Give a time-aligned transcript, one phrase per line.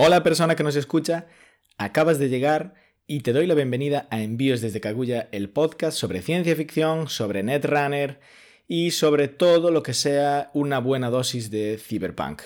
[0.00, 1.26] Hola persona que nos escucha,
[1.76, 2.74] acabas de llegar
[3.08, 7.42] y te doy la bienvenida a Envíos desde Kaguya, el podcast sobre ciencia ficción, sobre
[7.42, 8.20] Netrunner
[8.68, 12.42] y sobre todo lo que sea una buena dosis de cyberpunk.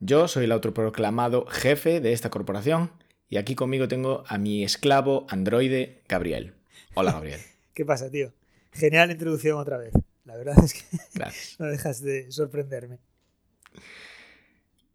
[0.00, 2.90] Yo soy el autoproclamado jefe de esta corporación
[3.28, 6.54] y aquí conmigo tengo a mi esclavo androide Gabriel.
[6.94, 7.40] Hola Gabriel.
[7.72, 8.32] ¿Qué pasa, tío?
[8.72, 9.92] Genial introducción otra vez.
[10.24, 10.80] La verdad es que
[11.60, 12.98] no dejas de sorprenderme.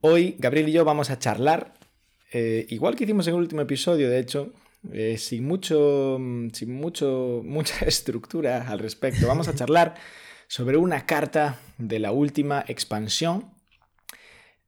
[0.05, 1.75] Hoy Gabriel y yo vamos a charlar,
[2.33, 4.51] eh, igual que hicimos en el último episodio, de hecho,
[4.91, 6.19] eh, sin, mucho,
[6.51, 9.25] sin mucho, mucha estructura al respecto.
[9.27, 9.95] Vamos a charlar
[10.47, 13.53] sobre una carta de la última expansión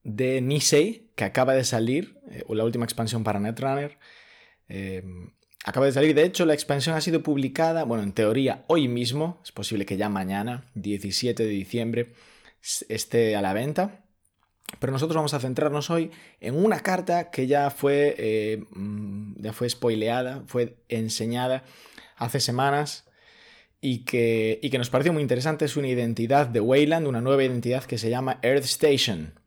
[0.06, 3.98] de Nisei, que acaba de salir, eh, o la última expansión para Netrunner.
[5.66, 9.42] acaba de salir, de hecho, la expansión ha sido publicada, bueno, en teoría hoy mismo,
[9.44, 12.14] es posible que ya mañana, 17 de diciembre,
[12.88, 14.05] esté a la venta.
[14.80, 16.12] Pero nosotros vamos a centrarnos hoy
[16.42, 21.64] en una carta que ya fue, eh, mm, ya fue spoileada, fue enseñada
[22.18, 23.06] hace semanas
[23.80, 25.66] y que, y que nos pareció muy interesante.
[25.66, 29.40] Es una identidad de Wayland, una nueva identidad que se llama Earth Station.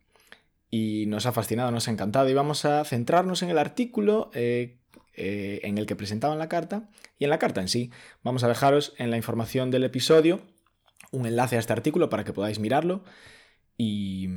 [0.71, 2.29] Y nos ha fascinado, nos ha encantado.
[2.29, 4.77] Y vamos a centrarnos en el artículo eh,
[5.15, 7.91] eh, en el que presentaban la carta y en la carta en sí.
[8.23, 10.41] Vamos a dejaros en la información del episodio
[11.11, 13.03] un enlace a este artículo para que podáis mirarlo.
[13.81, 14.27] Y,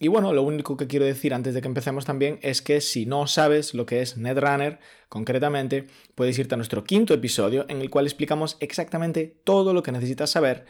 [0.00, 3.04] y, bueno, lo único que quiero decir antes de que empecemos también es que si
[3.04, 4.78] no sabes lo que es Netrunner,
[5.10, 9.92] concretamente, puedes irte a nuestro quinto episodio en el cual explicamos exactamente todo lo que
[9.92, 10.64] necesitas saber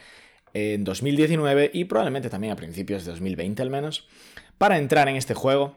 [0.52, 4.08] en 2019 y probablemente también a principios de 2020 al menos,
[4.58, 5.76] para entrar en este juego.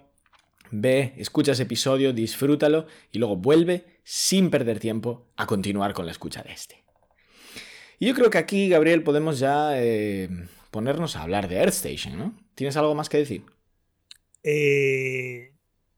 [0.72, 6.12] Ve, escucha ese episodio, disfrútalo y luego vuelve sin perder tiempo a continuar con la
[6.12, 6.84] escucha de este.
[8.00, 10.28] Y yo creo que aquí, Gabriel, podemos ya eh,
[10.76, 12.34] ponernos a hablar de Earth Station, ¿no?
[12.54, 13.46] ¿Tienes algo más que decir?
[14.44, 15.54] Eh,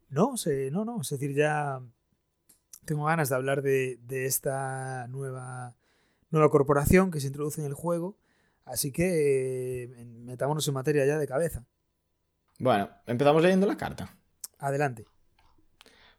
[0.09, 0.35] no,
[0.71, 1.01] no, no.
[1.01, 1.81] Es decir, ya
[2.85, 5.75] tengo ganas de hablar de, esta nueva,
[6.29, 8.19] nueva corporación que se introduce en el juego.
[8.65, 11.65] Así que eh, metámonos en materia ya de cabeza.
[12.59, 14.15] Bueno, empezamos leyendo la carta.
[14.59, 15.07] Adelante.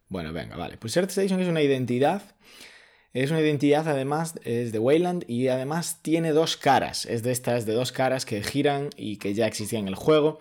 [0.09, 0.79] Bueno, venga, vale.
[0.79, 2.23] Pues Earth Station es una identidad
[3.13, 7.07] es una identidad, además, es de Wayland y además tiene dos caras.
[7.07, 10.39] Es de estas de dos caras que giran y que ya existían en el juego.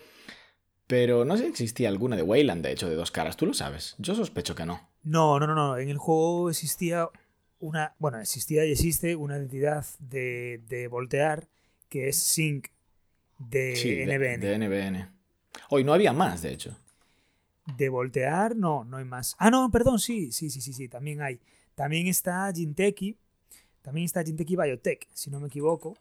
[0.86, 3.36] Pero no sé si existía alguna de Wayland, de hecho, de dos caras.
[3.36, 3.96] ¿Tú lo sabes?
[3.98, 4.90] Yo sospecho que no.
[5.04, 5.78] No, no, no, no.
[5.78, 7.10] En el juego existía
[7.60, 7.96] una.
[8.00, 11.48] Bueno, existía y existe una identidad de, de voltear
[11.90, 12.68] que es Sync
[13.40, 13.74] de
[14.06, 14.42] NBN.
[14.42, 15.10] De, NBN.
[15.70, 16.78] Hoy no había más, de hecho.
[17.78, 19.36] De voltear, no, no hay más.
[19.40, 21.40] Ah, no, perdón, sí, sí, sí, sí, sí, también hay.
[21.78, 23.20] También está Jinteki,
[23.84, 25.96] también está Jinteki Biotech, si no me equivoco,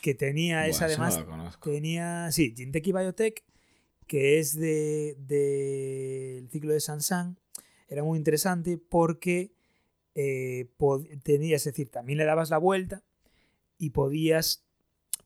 [0.00, 1.18] que tenía esa además.
[1.60, 3.42] tenía, sí, Jinteki Biotech,
[4.06, 7.36] que es del de, ciclo de Sansan,
[7.88, 9.50] era muy interesante porque
[10.14, 10.70] eh,
[11.24, 13.02] tenías, es decir, también le dabas la vuelta
[13.76, 14.64] y podías,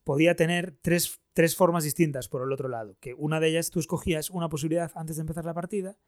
[0.04, 3.78] podía tener tres, tres formas distintas por el otro lado, que una de ellas tú
[3.78, 5.98] escogías una posibilidad antes de empezar la partida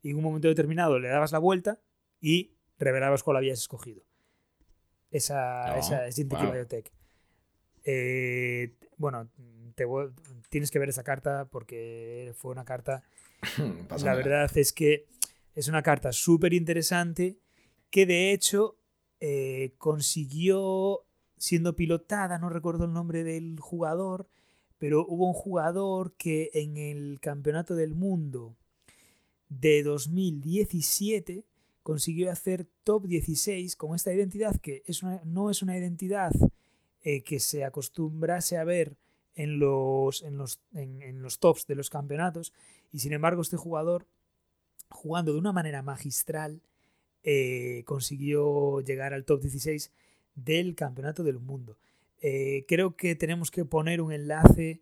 [0.00, 1.78] y en un momento determinado le dabas la vuelta
[2.22, 4.02] y revelabas cuál habías escogido.
[5.10, 6.92] Esa, esa es Jintik Biotech.
[7.84, 9.28] Eh, bueno,
[10.48, 13.04] tienes que ver esa carta porque fue una carta.
[14.02, 15.06] la verdad es que
[15.54, 17.38] es una carta súper interesante
[17.90, 18.76] que de hecho
[19.20, 21.06] eh, consiguió
[21.36, 24.28] siendo pilotada, no recuerdo el nombre del jugador,
[24.78, 28.56] pero hubo un jugador que en el Campeonato del Mundo
[29.48, 31.44] de 2017
[31.84, 36.32] consiguió hacer top 16 con esta identidad que es no es una identidad
[37.02, 38.96] eh, que se acostumbrase a ver
[39.34, 42.54] en los, en los, en, los tops de los campeonatos
[42.90, 44.06] y sin embargo este jugador
[44.88, 46.62] jugando de una manera magistral
[47.22, 49.92] eh, consiguió llegar al top 16
[50.34, 51.76] del campeonato del mundo.
[52.22, 54.80] Eh, creo que tenemos que poner un enlace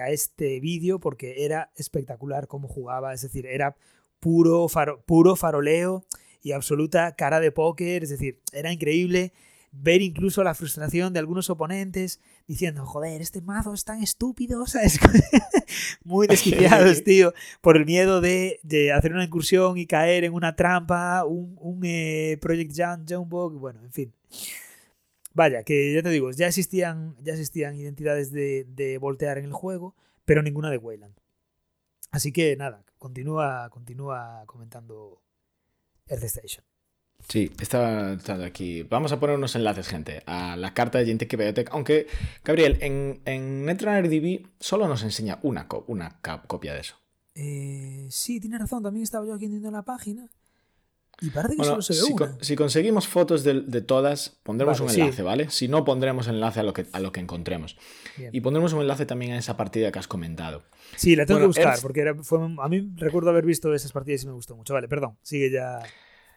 [0.00, 3.76] a este vídeo porque era espectacular cómo jugaba, es decir, era
[4.26, 4.66] puro,
[5.06, 6.04] puro faroleo
[6.42, 8.02] y absoluta cara de póker.
[8.02, 9.32] Es decir, era increíble
[9.70, 12.18] ver incluso la frustración de algunos oponentes
[12.48, 14.98] diciendo, joder, este mazo es tan estúpido, ¿sabes?
[16.04, 18.58] Muy desquiciados, tío, por el miedo de,
[18.92, 23.80] hacer una incursión y caer en una trampa, un, un eh, Project Jump, Jumbo, bueno,
[23.84, 24.12] en fin.
[25.34, 29.52] Vaya, que ya te digo, ya existían, ya existían identidades de, de voltear en el
[29.52, 29.94] juego,
[30.24, 31.14] pero ninguna de Wayland.
[32.10, 35.22] Así que nada, continúa, continúa comentando
[36.06, 36.64] Earth Station.
[37.28, 38.82] Sí, estaba, aquí.
[38.84, 41.70] Vamos a poner unos enlaces, gente, a la carta de Jinteki Biotech.
[41.72, 42.06] Aunque,
[42.44, 46.96] Gabriel, en, en Netrunner DB solo nos enseña una, una copia de eso.
[47.34, 50.30] Eh, sí, tiene razón, también estaba yo aquí viendo la página.
[51.20, 52.36] Y parece que solo se ve si, una.
[52.40, 55.22] si conseguimos fotos de, de todas, pondremos vale, un enlace, sí.
[55.22, 55.50] ¿vale?
[55.50, 57.76] Si no, pondremos enlace a lo que, a lo que encontremos.
[58.18, 58.30] Bien.
[58.34, 60.64] Y pondremos un enlace también a esa partida que has comentado.
[60.96, 63.92] Sí, la tengo bueno, que buscar, porque era, fue, a mí recuerdo haber visto esas
[63.92, 64.74] partidas y me gustó mucho.
[64.74, 65.80] Vale, perdón, sigue ya.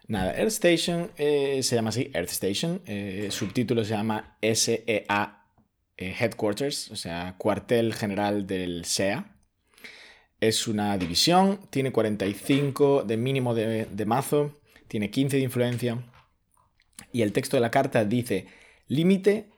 [0.08, 2.82] Nada, Earth Station eh, se llama así, Earth Station.
[2.86, 5.44] Eh, subtítulo se llama SEA
[5.98, 9.36] eh, Headquarters, o sea, cuartel general del SEA.
[10.40, 14.59] Es una división, tiene 45 de mínimo de, de mazo,
[14.90, 16.04] tiene 15 de influencia.
[17.14, 18.48] Y el texto de la carta dice,
[18.88, 19.50] límite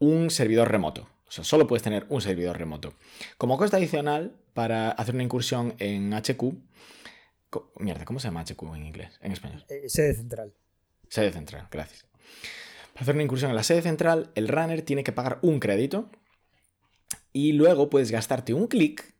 [0.00, 1.08] un servidor remoto.
[1.28, 2.94] O sea, solo puedes tener un servidor remoto.
[3.36, 6.42] Como costa adicional, para hacer una incursión en HQ,
[7.78, 9.18] Mierda, ¿cómo se llama HQ en inglés?
[9.22, 9.64] En español.
[9.68, 10.54] Eh, sede central.
[11.08, 12.06] Sede central, gracias.
[12.92, 16.10] Para hacer una incursión en la sede central, el runner tiene que pagar un crédito
[17.32, 19.14] y luego puedes gastarte un clic.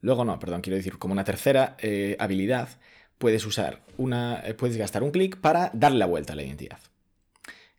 [0.00, 2.68] Luego no, perdón, quiero decir, como una tercera eh, habilidad,
[3.18, 4.42] puedes usar una.
[4.46, 6.80] Eh, puedes gastar un clic para darle la vuelta a la identidad.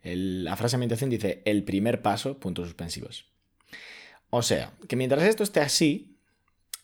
[0.02, 3.26] El, la frase de ambientación dice el primer paso, puntos suspensivos.
[4.30, 6.18] O sea, que mientras esto esté así,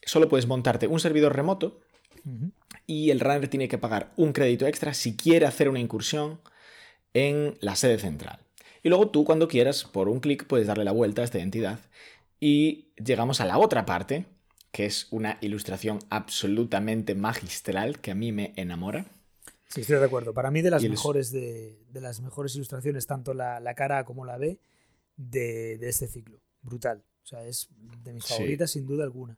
[0.06, 1.82] solo puedes montarte un servidor remoto
[2.26, 2.52] uh -huh
[2.86, 6.42] y el runner tiene que pagar un crédito extra si quiere hacer una incursión
[7.14, 8.40] en la sede central.
[8.82, 11.80] Y luego tú cuando quieras, por un clic, puedes darle la vuelta a esta identidad
[12.40, 14.26] y llegamos a la otra parte,
[14.74, 19.06] que es una ilustración absolutamente magistral que a mí me enamora.
[19.70, 20.34] Sí, estoy de acuerdo.
[20.34, 24.04] Para mí de las, mejores, de, de, las mejores ilustraciones, tanto la, la cara A
[24.04, 24.60] como la B,
[25.16, 26.42] de, de, este ciclo.
[26.62, 27.02] Brutal.
[27.24, 27.70] O sea, es
[28.04, 28.80] de mis favoritas sí.
[28.80, 29.38] sin duda alguna.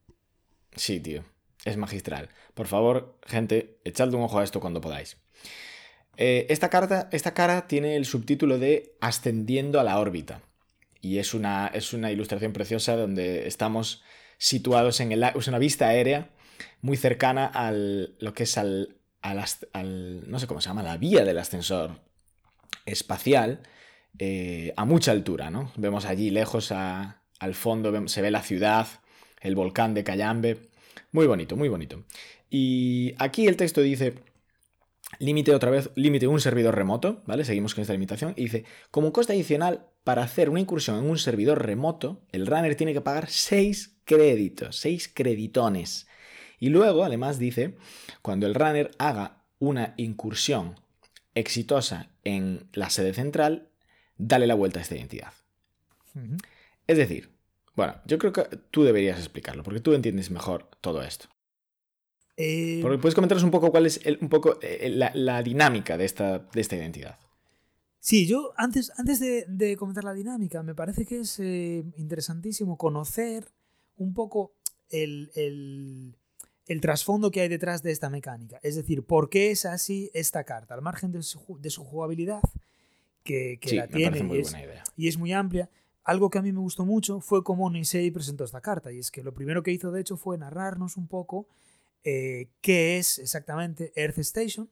[0.75, 1.23] Sí, tío
[1.65, 2.29] es magistral.
[2.53, 5.17] Por favor, gente, echadle un ojo a esto cuando podáis.
[6.15, 10.41] Eh, esta, carta, esta cara tiene el subtítulo de Ascendiendo a la órbita.
[11.01, 14.03] Y es una, es una ilustración preciosa donde estamos
[14.37, 16.29] situados en el, es una vista aérea
[16.81, 21.25] muy cercana al lo que es al, al, no sé cómo se llama, la vía
[21.25, 21.99] del ascensor
[22.85, 23.61] espacial
[24.19, 25.71] eh, a mucha altura, ¿no?
[25.75, 28.87] Vemos allí lejos a, al fondo, se ve la ciudad,
[29.41, 30.69] el volcán de Cayambe.
[31.11, 32.03] Muy bonito, muy bonito.
[32.49, 34.15] Y aquí el texto dice,
[35.19, 37.45] límite otra vez, límite un servidor remoto, ¿vale?
[37.45, 38.33] Seguimos con esta limitación.
[38.35, 42.75] Y dice, como coste adicional, para hacer una incursión en un servidor remoto, el runner
[42.75, 46.07] tiene que pagar 6 créditos, 6 creditones.
[46.59, 47.75] Y luego, además, dice,
[48.21, 50.79] cuando el runner haga una incursión
[51.33, 53.69] exitosa en la sede central,
[54.17, 55.33] dale la vuelta a esta identidad.
[56.15, 56.37] Uh -huh.
[56.87, 57.35] Es decir,
[57.75, 61.27] bueno, yo creo que tú deberías explicarlo, porque tú entiendes mejor todo esto.
[62.37, 62.81] Eh...
[62.81, 66.39] Puedes comentaros un poco cuál es el, un poco eh, la, la, dinámica de esta,
[66.39, 67.17] de esta identidad.
[67.99, 72.77] Sí, yo antes, antes de, de comentar la dinámica, me parece que es eh, interesantísimo
[72.77, 73.47] conocer
[73.97, 74.53] un poco
[74.89, 76.15] el, el,
[76.67, 78.59] el, trasfondo que hay detrás de esta mecánica.
[78.61, 82.41] Es decir, por qué es así esta carta, al margen de su, de su jugabilidad,
[83.23, 84.55] que, que sí, la tiene y es,
[84.95, 85.69] y es muy amplia
[86.05, 89.09] algo que a mí me gustó mucho fue cómo Nisei presentó esta carta, y es
[89.09, 91.47] que lo primero que hizo de hecho fue narrarnos un poco
[92.05, 94.69] eh, qué es exactamente Earth Station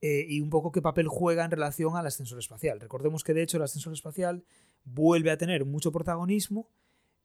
[0.00, 2.80] eh, y un poco qué papel juega en relación al ascensor espacial.
[2.80, 4.44] Recordemos que de hecho el ascensor espacial
[4.84, 6.70] vuelve a tener mucho protagonismo,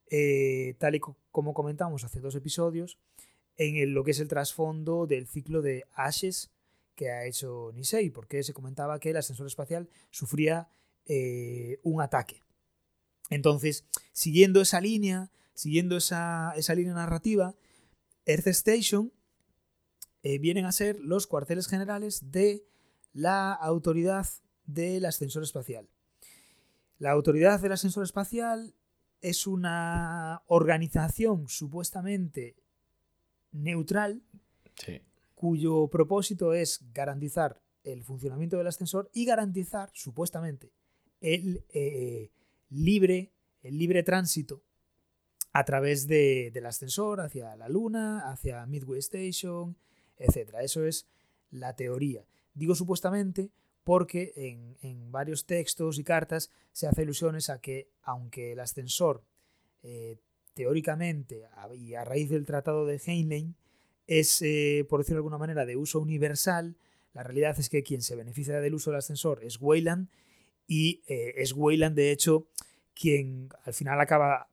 [0.10, 2.98] eh, tal y co como comentamos hace dos episodios,
[3.56, 6.52] en lo que es el trasfondo del ciclo de Ashes
[6.96, 10.68] que ha hecho Nisei, porque se comentaba que el ascensor espacial sufría
[11.84, 12.44] un ataque
[13.32, 17.56] entonces, siguiendo esa línea, siguiendo esa, esa línea narrativa,
[18.26, 19.12] Earth Station
[20.24, 22.66] eh, vienen a ser los cuarteles generales de
[23.14, 24.28] la autoridad
[24.66, 25.90] del ascensor espacial.
[27.00, 28.76] La autoridad del ascensor espacial
[29.22, 32.56] es una organización supuestamente
[33.52, 34.22] neutral
[34.76, 35.02] sí.
[35.36, 40.72] cuyo propósito es garantizar el funcionamiento del ascensor y garantizar supuestamente
[41.20, 42.32] el, eh,
[42.70, 44.64] libre, el libre tránsito
[45.54, 49.76] a través de, del ascensor hacia la Luna, hacia Midway Station,
[50.18, 50.56] etc.
[50.62, 51.08] Eso es
[51.50, 52.26] la teoría.
[52.54, 53.52] Digo supuestamente
[53.84, 59.24] porque en, en, varios textos y cartas se hace ilusiones a que, aunque el ascensor
[59.84, 60.18] eh,
[60.54, 63.56] teóricamente y a raíz del tratado de Heinlein
[64.08, 66.76] es, eh, por decirlo de alguna manera, de uso universal,
[67.14, 70.10] la realidad es que quien se beneficia del uso del ascensor es Weyland
[70.68, 72.48] y eh, es Weyland, de hecho,
[72.94, 74.51] quien al final acaba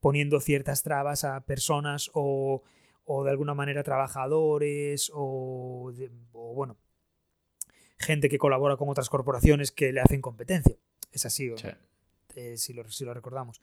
[0.00, 2.62] poniendo ciertas trabas a personas o,
[3.04, 6.76] o de alguna manera trabajadores o, de, o, bueno,
[7.98, 10.76] gente que colabora con otras corporaciones que le hacen competencia.
[11.12, 11.68] Es así, sí.
[12.36, 13.60] eh, si, lo, si, lo, recordamos.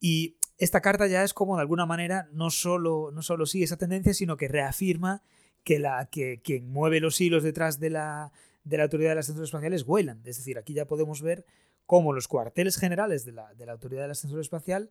[0.00, 3.76] Y esta carta ya es como de alguna manera no solo, no solo sigue esa
[3.76, 5.22] tendencia, sino que reafirma
[5.62, 8.32] que, la, que quien mueve los hilos detrás de la,
[8.64, 10.26] de la autoridad de las espacial es Weyland.
[10.26, 11.44] Es decir, aquí ya podemos ver
[11.86, 14.90] cómo los cuarteles generales de la, de la autoridad del ascensor espacial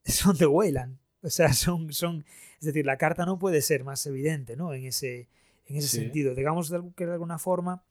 [0.04, 0.98] son de Weyland.
[1.22, 2.24] O sea, son, son,
[2.58, 4.72] es decir, la carta no puede ser más evidente, ¿no?
[4.72, 5.28] En ese,
[5.66, 6.34] en ese sentido.
[6.34, 7.84] Digamos que de alguna forma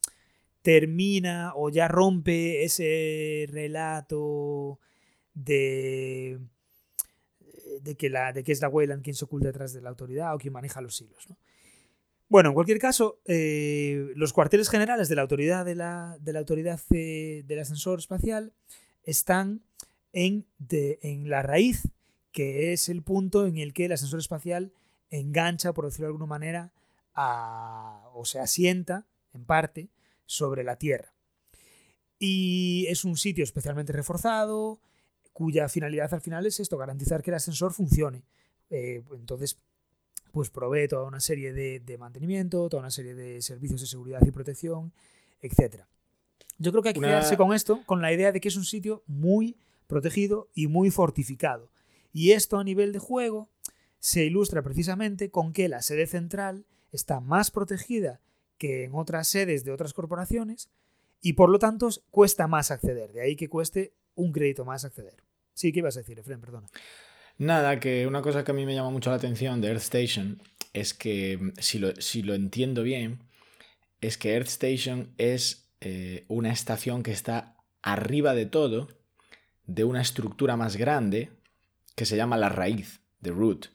[0.62, 4.80] termina o ya rompe ese relato
[5.34, 6.40] de,
[7.82, 10.36] de, que, la, de que es la Weyland quien se oculta detrás de la autoridad
[10.36, 11.28] o quien maneja los hilos.
[12.28, 16.40] Bueno, en cualquier caso, eh, los cuarteles generales de la autoridad de la, de la
[16.40, 18.54] autoridad del ascensor espacial
[19.04, 19.62] están
[20.14, 21.88] en, en la raíz,
[22.32, 24.72] que es el punto en el que el ascensor espacial
[25.10, 26.72] engancha, por decirlo de alguna manera,
[28.14, 29.90] o se asienta, en parte,
[30.26, 31.14] sobre la Tierra.
[32.18, 34.80] Y es un sitio especialmente reforzado,
[35.34, 38.24] cuya finalidad al final es esto, garantizar que el ascensor funcione.
[38.70, 39.58] Eh, entonces,
[40.32, 44.32] pues provee toda una serie de, mantenimiento, toda una serie de servicios de seguridad y
[44.32, 44.94] protección,
[45.42, 45.84] etc.
[46.58, 48.66] Yo creo que hay que quedarse con esto, con la idea de que es un
[48.66, 49.58] sitio muy
[49.88, 51.70] protegido y muy fortificado.
[52.14, 53.50] Y esto a nivel de juego
[54.00, 58.22] se ilustra precisamente con que la sede central está más protegida
[58.58, 60.70] que en otras sedes de otras corporaciones
[61.22, 63.12] y por lo tanto cuesta más acceder.
[63.14, 65.24] De ahí que cueste un crédito más acceder.
[65.54, 66.40] Sí, ¿qué ibas a decir, Efren?
[66.40, 66.68] Perdona.
[67.38, 70.42] Nada, que una cosa que a mí me llama mucho la atención de Earth Station
[70.74, 73.20] es que, si lo, si lo entiendo bien,
[74.02, 78.90] es que Earth Station es eh, una estación que está arriba de todo,
[79.66, 81.30] de una estructura más grande,
[82.00, 83.66] que se llama la raíz, the root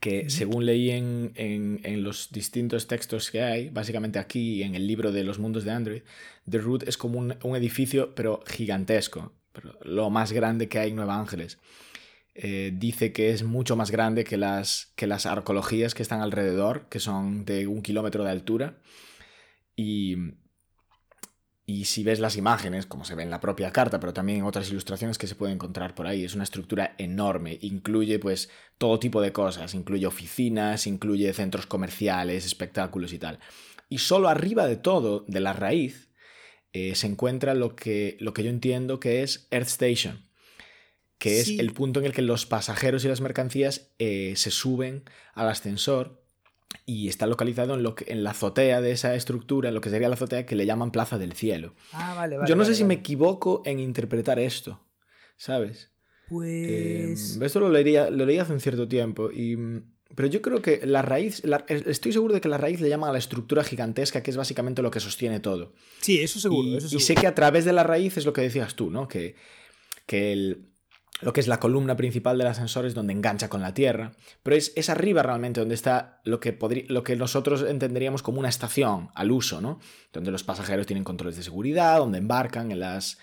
[0.00, 5.12] que según leí en, en, los distintos textos que hay, básicamente aquí en el libro
[5.12, 6.02] de los mundos de Android,
[6.50, 10.90] The Root es como un, un edificio, pero gigantesco, pero lo más grande que hay
[10.90, 11.58] en Nueva Ángeles.
[12.34, 16.88] Eh, dice que es mucho más grande que las, que las arqueologías que están alrededor,
[16.88, 18.78] que son de un kilómetro de altura.
[19.74, 20.16] Y,
[21.70, 24.46] y si ves las imágenes, como se ve en la propia carta, pero también en
[24.46, 27.58] otras ilustraciones que se pueden encontrar por ahí, es una estructura enorme.
[27.60, 28.48] Incluye pues
[28.78, 29.74] todo tipo de cosas.
[29.74, 33.38] Incluye oficinas, incluye centros comerciales, espectáculos y tal.
[33.90, 36.08] Y solo arriba de todo, de la raíz,
[36.72, 40.26] eh, se encuentra lo que, lo que yo entiendo que es Earth Station,
[41.18, 45.04] que es el punto en el que los pasajeros y las mercancías eh, se suben
[45.34, 46.26] al ascensor
[46.86, 49.90] y está localizado en, lo que, en la azotea de esa estructura, en lo que
[49.90, 51.74] sería la azotea que le llaman Plaza del Cielo.
[51.92, 52.48] Ah, vale, vale.
[52.48, 54.80] Yo no sé si me equivoco en interpretar esto,
[55.36, 55.90] ¿sabes?
[56.28, 57.38] Pues...
[57.40, 59.56] esto lo leía, lo leí hace un cierto tiempo, y,
[60.14, 63.12] pero yo creo que la raíz, estoy seguro de que la raíz le llaman a
[63.12, 65.74] la estructura gigantesca, que es básicamente lo que sostiene todo.
[66.00, 66.68] Sí, eso seguro.
[66.68, 67.02] Y, eso seguro.
[67.02, 69.08] y sé que a través de la raíz es lo que decías tú, ¿no?
[69.08, 69.36] Que,
[70.06, 70.67] que el,
[71.20, 74.56] lo que es la columna principal del ascensor es donde engancha con la Tierra, pero
[74.56, 76.56] es, es arriba realmente donde está lo que,
[76.88, 79.80] lo que nosotros entenderíamos como una estación al uso, ¿no?
[80.12, 83.18] Donde los pasajeros tienen controles de seguridad, donde embarcan en, las,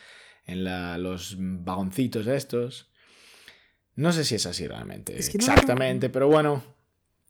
[0.46, 0.64] en
[1.02, 2.92] los vagoncitos estos.
[3.96, 6.64] No sé si es así realmente, exactamente, pero bueno.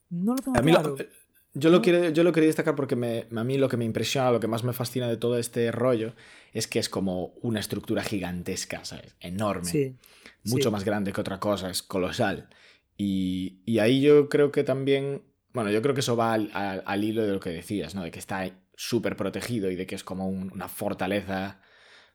[0.09, 0.95] No lo tengo claro.
[1.57, 4.29] Yo lo, quiero, yo lo quería destacar porque me, a mí lo que me impresiona,
[4.29, 6.13] lo que más me fascina de todo este rollo
[6.51, 9.15] es que es como una estructura gigantesca, ¿sabes?
[9.21, 9.95] Enorme.
[10.43, 12.49] mucho más grande que otra cosa, es colosal.
[12.97, 15.21] Y, y, ahí yo creo que también,
[15.53, 18.03] bueno, yo creo que eso va al, al, hilo de lo que decías, ¿no?
[18.03, 21.61] De que está súper protegido y de que es como una fortaleza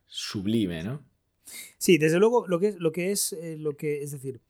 [0.07, 1.03] sublime, ¿no?
[1.79, 4.41] Sí, desde luego lo que es, lo que es, eh, lo que, es decir,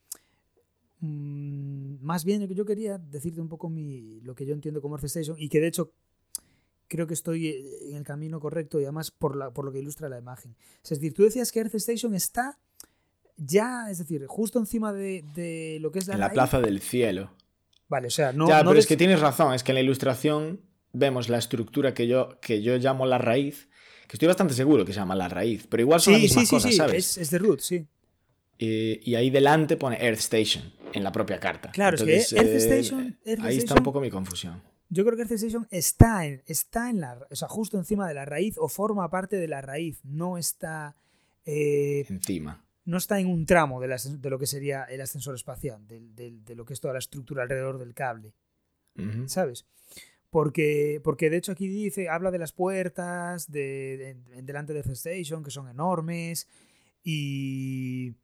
[1.00, 5.06] Mm, más bien yo quería decirte un poco mi, lo que yo entiendo como Earth
[5.06, 5.92] Station y que de hecho
[6.88, 9.78] creo que estoy eh, en el camino correcto y además por, la, por lo que
[9.78, 10.56] ilustra la imagen.
[10.82, 12.58] Es decir, tú decías que Earth Station está
[13.36, 16.14] ya, es decir, justo encima de, lo que es la...
[16.14, 17.30] En la plaza del cielo.
[17.88, 18.46] Vale, o sea, no...
[18.46, 20.60] Ya, pero es que tienes razón, es que en la ilustración
[20.92, 23.70] vemos la estructura que yo, que yo llamo la raíz,
[24.06, 26.48] que estoy bastante seguro que se llama la raíz, pero igual son sí, las mismas
[26.48, 27.16] sí, cosas, sí, ¿sabes?
[27.16, 27.86] Es, es de root, sí.
[28.58, 31.70] Eh, y ahí delante pone Earth Station en la propia carta.
[31.70, 34.62] Claro, es que Earth Station, ahí está un poco mi confusión.
[34.88, 38.14] Yo creo que Earth Station está en, está en la, o sea, justo encima de
[38.14, 40.96] la raíz o forma parte de la raíz, no está
[41.44, 42.64] eh, encima.
[42.84, 46.54] No está en un tramo de, de, lo que sería el ascensor espacial, de, de,
[46.54, 48.34] lo que es toda la estructura alrededor del cable.
[49.26, 49.64] ¿Sabes?
[50.28, 55.42] Porque, porque de hecho aquí dice, habla de las puertas de, delante de Earth Station,
[55.42, 56.48] que son enormes,
[57.02, 58.14] y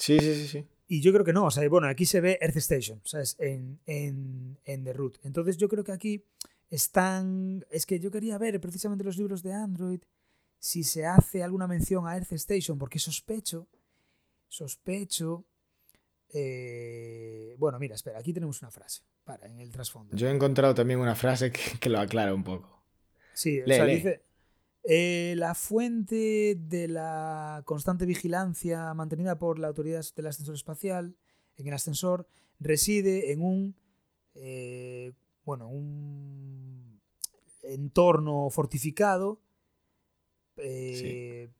[0.00, 0.66] Sí, sí, sí, sí.
[0.92, 3.36] Y yo creo que no, o sea, bueno, aquí se ve Earth Station, ¿sabes?
[3.38, 5.18] En, en, en The Root.
[5.22, 6.24] Entonces yo creo que aquí
[6.68, 7.64] están...
[7.70, 10.00] Es que yo quería ver precisamente los libros de Android
[10.58, 13.68] si se hace alguna mención a Earth Station, porque sospecho,
[14.48, 15.44] sospecho
[16.32, 20.16] Eh, bueno, mira, espera, aquí tenemos una frase para en el trasfondo.
[20.16, 22.82] Yo he encontrado también una frase que, lo aclara un poco.
[23.32, 24.22] Sí, o sea, dice.
[24.82, 31.14] Eh, la fuente de la constante vigilancia mantenida por la autoridad del ascensor espacial
[31.58, 32.26] en el ascensor
[32.60, 33.74] reside en un
[34.34, 35.12] eh,
[35.44, 36.98] bueno un
[37.62, 39.38] entorno fortificado
[40.56, 41.50] eh,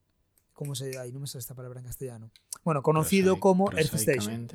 [0.54, 2.30] ¿cómo se ahí no me sale esta palabra en castellano
[2.64, 4.48] bueno conocido como Earth Station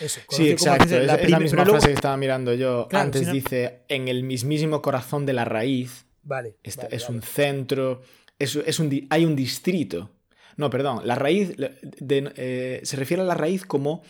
[0.00, 0.96] eso, sí, exacto.
[0.96, 2.88] es, la, misma frase que estaba mirando yo.
[2.92, 6.07] Antes dice, en el mismísimo corazón de la raíz.
[6.28, 6.56] Vale.
[6.62, 8.02] es un centro.
[8.38, 10.10] Es, es un, hay un distrito.
[10.58, 11.06] No, perdón.
[11.06, 14.02] La raíz eh, se refiere a la raíz como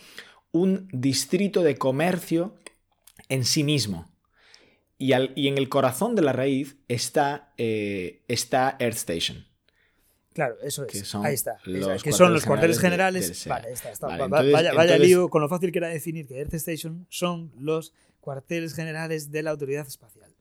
[0.51, 2.55] un distrito de comercio
[3.29, 4.11] en sí mismo.
[4.97, 9.45] Y, y en el corazón de la raíz está, eh, está Earth Station.
[10.33, 11.15] Claro, eso es.
[11.15, 11.57] Ahí está.
[12.03, 13.47] que son los cuarteles generales.
[13.47, 14.07] vale, está, está.
[14.27, 18.73] vaya, vaya lío con lo fácil que era definir que Earth Station son los cuarteles
[18.73, 20.35] generales de la autoridad espacial.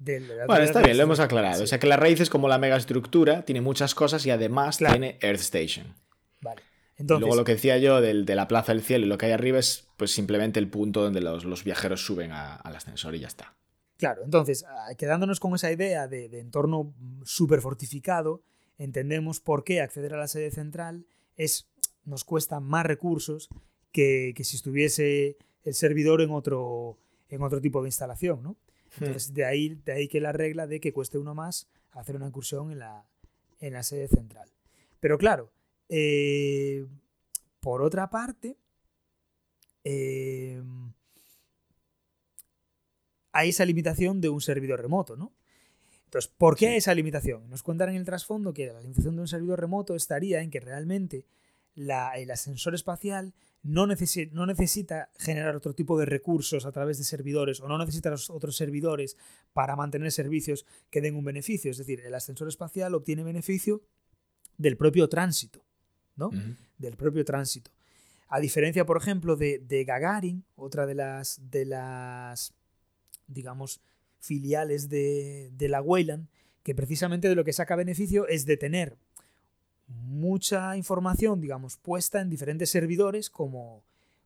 [0.00, 1.62] Bueno, está bien, lo hemos aclarado.
[1.62, 5.18] O sea que la raíz es como la megaestructura, tiene muchas cosas y además tiene
[5.20, 5.94] Earth Station.
[6.40, 6.62] Vale.
[6.96, 9.26] Entonces, luego lo que decía yo del, de la Plaza del Cielo y lo que
[9.26, 13.28] hay arriba es pues simplemente el punto donde los, viajeros suben al ascensor y ya
[13.28, 13.54] está.
[13.96, 14.64] Claro, entonces,
[14.96, 18.42] quedándonos con esa idea de, de entorno súper fortificado,
[18.78, 21.68] entendemos por qué acceder a la sede central es,
[22.04, 23.50] nos cuesta más recursos
[23.92, 28.42] que, si estuviese el servidor en otro, en otro tipo de instalación.
[28.42, 28.56] ¿no?
[28.98, 29.04] Hmm.
[29.04, 32.26] Entonces, de ahí, de ahí que la regla de que cueste uno más hacer una
[32.26, 33.04] incursión en la,
[33.60, 34.50] en la sede central.
[35.00, 35.50] Pero claro,
[35.88, 36.86] eh,
[37.60, 38.56] por otra parte,
[39.84, 40.62] eh,
[43.32, 45.32] hay esa limitación de un servidor remoto, ¿no?
[46.04, 47.48] Entonces, ¿por qué esa limitación?
[47.48, 50.58] Nos cuentan en el trasfondo que la limitación de un servidor remoto estaría en que
[50.58, 51.24] realmente
[51.76, 53.32] el ascensor espacial
[53.62, 58.14] no, no, necesita generar otro tipo de recursos a través de servidores o no necesita
[58.30, 59.16] otros servidores
[59.52, 61.70] para mantener servicios que den un beneficio.
[61.70, 63.82] Es decir, el ascensor espacial obtiene beneficio
[64.56, 65.64] del propio tránsito,
[66.16, 66.30] ¿no?
[66.78, 67.70] Del propio tránsito.
[68.28, 72.54] A diferencia, por ejemplo, de, de Gagarin, otra de las, de las
[73.26, 73.80] digamos,
[74.18, 76.28] filiales de, la Wayland,
[76.62, 78.98] que precisamente de lo que saca beneficio es de tener
[79.90, 83.84] mucha información, digamos, puesta en diferentes servidores como,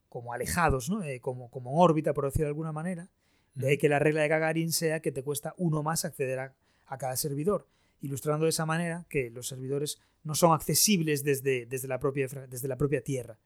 [0.09, 1.03] como alejados, ¿no?
[1.03, 3.09] Eh, como, como en órbita, por decirlo de alguna manera.
[3.55, 6.53] De ahí que la regla de Gagarin sea que te cuesta uno más acceder a,
[6.97, 7.67] cada servidor,
[8.01, 12.67] ilustrando de esa manera que los servidores no son accesibles desde, desde, la, propia, desde
[12.67, 13.37] la propia Tierra.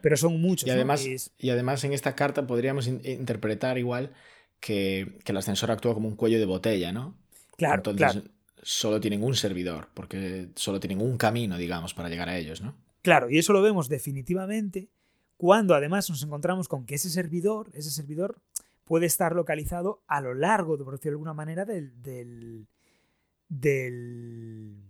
[0.00, 0.66] Pero son muchos.
[0.66, 4.12] Y además, y además en esta carta podríamos interpretar igual
[4.60, 7.16] que, el ascensor actúa como un cuello de botella, ¿no?
[7.56, 8.22] Claro, Entonces,
[8.66, 12.74] solo tienen un servidor, porque solo tienen un camino, digamos, para llegar a ellos, ¿no?
[13.00, 14.88] Claro, y eso lo vemos definitivamente
[15.36, 18.42] cuando además nos encontramos con que ese servidor, ese servidor
[18.84, 22.66] puede estar localizado a lo largo, por decirlo de alguna manera, del, del,
[23.48, 24.82] del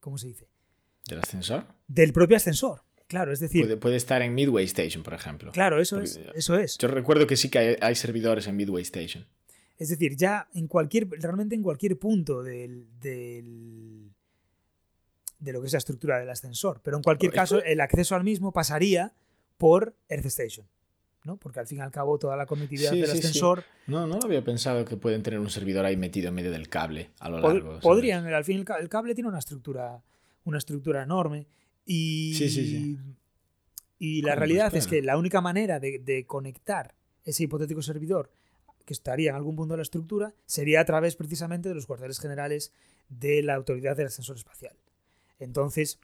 [0.00, 0.48] ¿cómo se dice?
[1.06, 1.66] ¿Del ascensor?
[1.88, 2.84] Del propio ascensor.
[3.06, 3.78] Claro, es decir.
[3.78, 5.52] Puede, estar en Midway Station, por ejemplo.
[5.52, 6.18] Claro, eso es.
[6.34, 6.78] Eso es.
[6.78, 9.26] Yo recuerdo que sí que hay, servidores en Midway Station.
[9.82, 11.08] Es decir, ya en cualquier.
[11.10, 14.12] Realmente en cualquier punto del, del
[15.40, 16.80] de lo que es la estructura del ascensor.
[16.84, 19.12] Pero en cualquier caso, el acceso al mismo pasaría
[19.58, 20.66] por Earth Station.
[21.24, 21.36] ¿no?
[21.36, 23.64] Porque al fin y al cabo toda la conectividad del ascensor.
[23.86, 27.10] No, no había pensado que pueden tener un servidor ahí metido en medio del cable
[27.18, 27.80] a lo largo.
[27.80, 30.02] podrían, al fin el cable tiene una estructura,
[30.44, 31.46] una estructura enorme.
[31.84, 32.98] Y, sí, sí, sí.
[33.98, 38.30] y la realidad es que la única manera de, conectar ese hipotético servidor
[38.84, 42.18] que estaría en algún punto de la estructura sería a través precisamente de los cuarteles
[42.18, 42.72] generales
[43.08, 44.76] de la autoridad del ascensor espacial.
[45.38, 45.98] Entonces,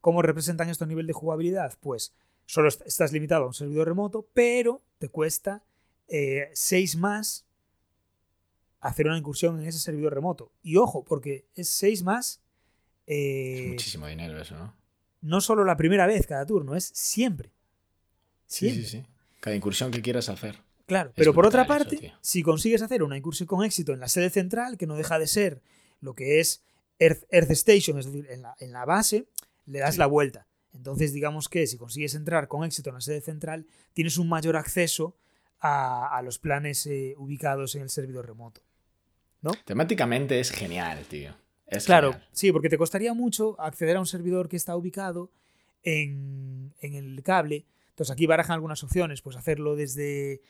[0.00, 1.76] ¿cómo representan esto a nivel de jugabilidad?
[1.80, 2.14] Pues
[2.46, 5.64] solo estás limitado a un servidor remoto, pero te cuesta
[6.08, 7.46] 6 eh, más
[8.80, 10.52] hacer una incursión en ese servidor remoto.
[10.62, 12.42] Y ojo, porque es 6 más...
[13.06, 14.84] es eh, muchísimo dinero eso, ¿no?
[15.24, 17.50] no solo la primera vez cada turno, es siempre.
[18.46, 19.06] Sí, sí, sí.
[19.40, 20.60] Cada incursión que quieras hacer.
[20.86, 24.30] Claro, pero por otra parte, si consigues hacer una incursión con éxito en la sede
[24.30, 25.62] central, que no deja de ser
[26.00, 26.62] lo que es
[26.98, 29.26] Earth, Station, es decir, en la, base,
[29.64, 30.46] le das la vuelta.
[30.74, 34.56] Entonces, digamos que si consigues entrar con éxito en la sede central, tienes un mayor
[34.56, 35.16] acceso
[35.60, 38.60] a, los planes eh, ubicados en el servidor remoto.
[39.40, 39.52] ¿no?
[39.64, 41.34] Temáticamente es genial, tío
[41.84, 45.30] claro, sí, porque te costaría mucho acceder a un servidor que está ubicado
[45.82, 47.66] en, el cable.
[47.90, 50.40] Entonces aquí barajan algunas opciones, pues hacerlo desde,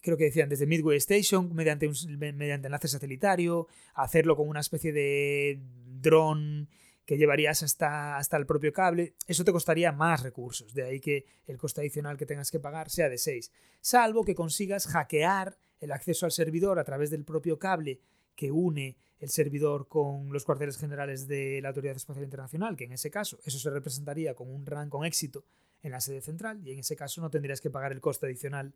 [0.00, 4.92] creo que decían, desde Midway Station, mediante, un, mediante enlace satelitario, hacerlo con una especie
[4.92, 5.60] de
[6.00, 6.68] dron
[7.04, 10.74] que llevarías hasta, hasta el propio cable, eso te costaría más recursos.
[10.74, 13.50] De ahí que el coste adicional que tengas que pagar sea de 6.
[13.80, 18.00] Salvo que consigas hackear el acceso al servidor a través del propio cable
[18.36, 22.92] que une el servidor con los cuarteles generales de la Autoridad Espacial Internacional, que en
[22.92, 25.44] ese caso eso se representaría como un run con éxito
[25.82, 28.72] en la sede central y en ese caso no tendrías que pagar el coste adicional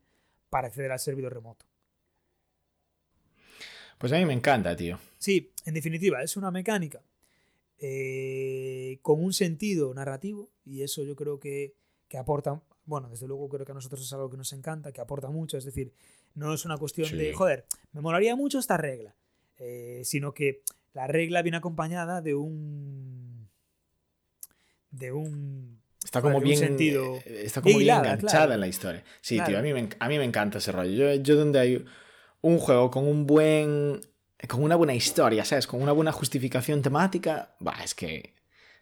[0.50, 1.66] para acceder al servidor remoto.
[3.98, 4.98] Pues a mí me encanta, tío.
[5.18, 7.02] Sí, en definitiva, es una mecánica
[7.78, 11.74] eh, con un sentido narrativo y eso yo creo que,
[12.08, 15.00] que, aporta, bueno, desde luego creo que a nosotros es algo que nos encanta, que
[15.00, 15.92] aporta mucho, es decir,
[16.34, 19.14] no es una cuestión de, joder, me molaría mucho esta regla,
[19.58, 23.48] eh, sino que la regla viene acompañada de un...
[24.90, 25.83] de un
[26.18, 29.02] Está como bien, sentido eh, está como bien enganchada en la historia.
[29.20, 30.90] Sí, tío, a mí, me, a mí me encanta ese rollo.
[30.90, 31.84] Yo, yo donde hay
[32.40, 34.00] un juego con un buen.
[34.48, 35.66] con una buena historia, ¿sabes?
[35.66, 38.34] Con una buena justificación temática, bah, es que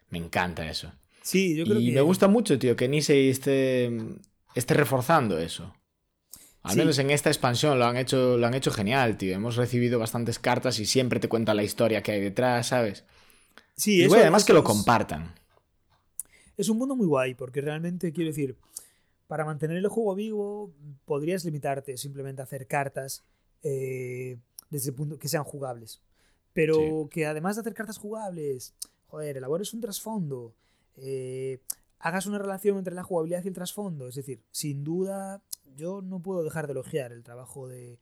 [0.09, 0.91] me encanta eso.
[1.23, 1.91] Sí, yo creo y que.
[1.93, 3.89] me gusta mucho, tío, que Nisei esté,
[4.53, 5.73] esté reforzando eso.
[6.63, 9.33] Al menos en esta expansión lo han, hecho, lo han hecho genial, tío.
[9.33, 13.03] Hemos recibido bastantes cartas y siempre te cuenta la historia que hay detrás, ¿sabes?
[13.75, 15.33] Sí, y eso, además que lo compartan.
[16.57, 18.55] Es un mundo muy guay, porque realmente, quiero decir,
[19.27, 20.71] para mantener el juego vivo,
[21.05, 23.23] podrías limitarte simplemente a hacer cartas
[23.63, 24.37] eh,
[24.69, 26.01] desde el punto que sean jugables.
[26.53, 28.75] Pero que además de hacer cartas jugables,
[29.07, 30.53] joder, elabores un trasfondo,
[30.97, 31.59] eh,
[31.97, 34.07] hagas una relación entre la jugabilidad y el trasfondo.
[34.07, 35.41] Es decir, sin duda,
[35.75, 37.97] yo no puedo dejar de elogiar el trabajo de,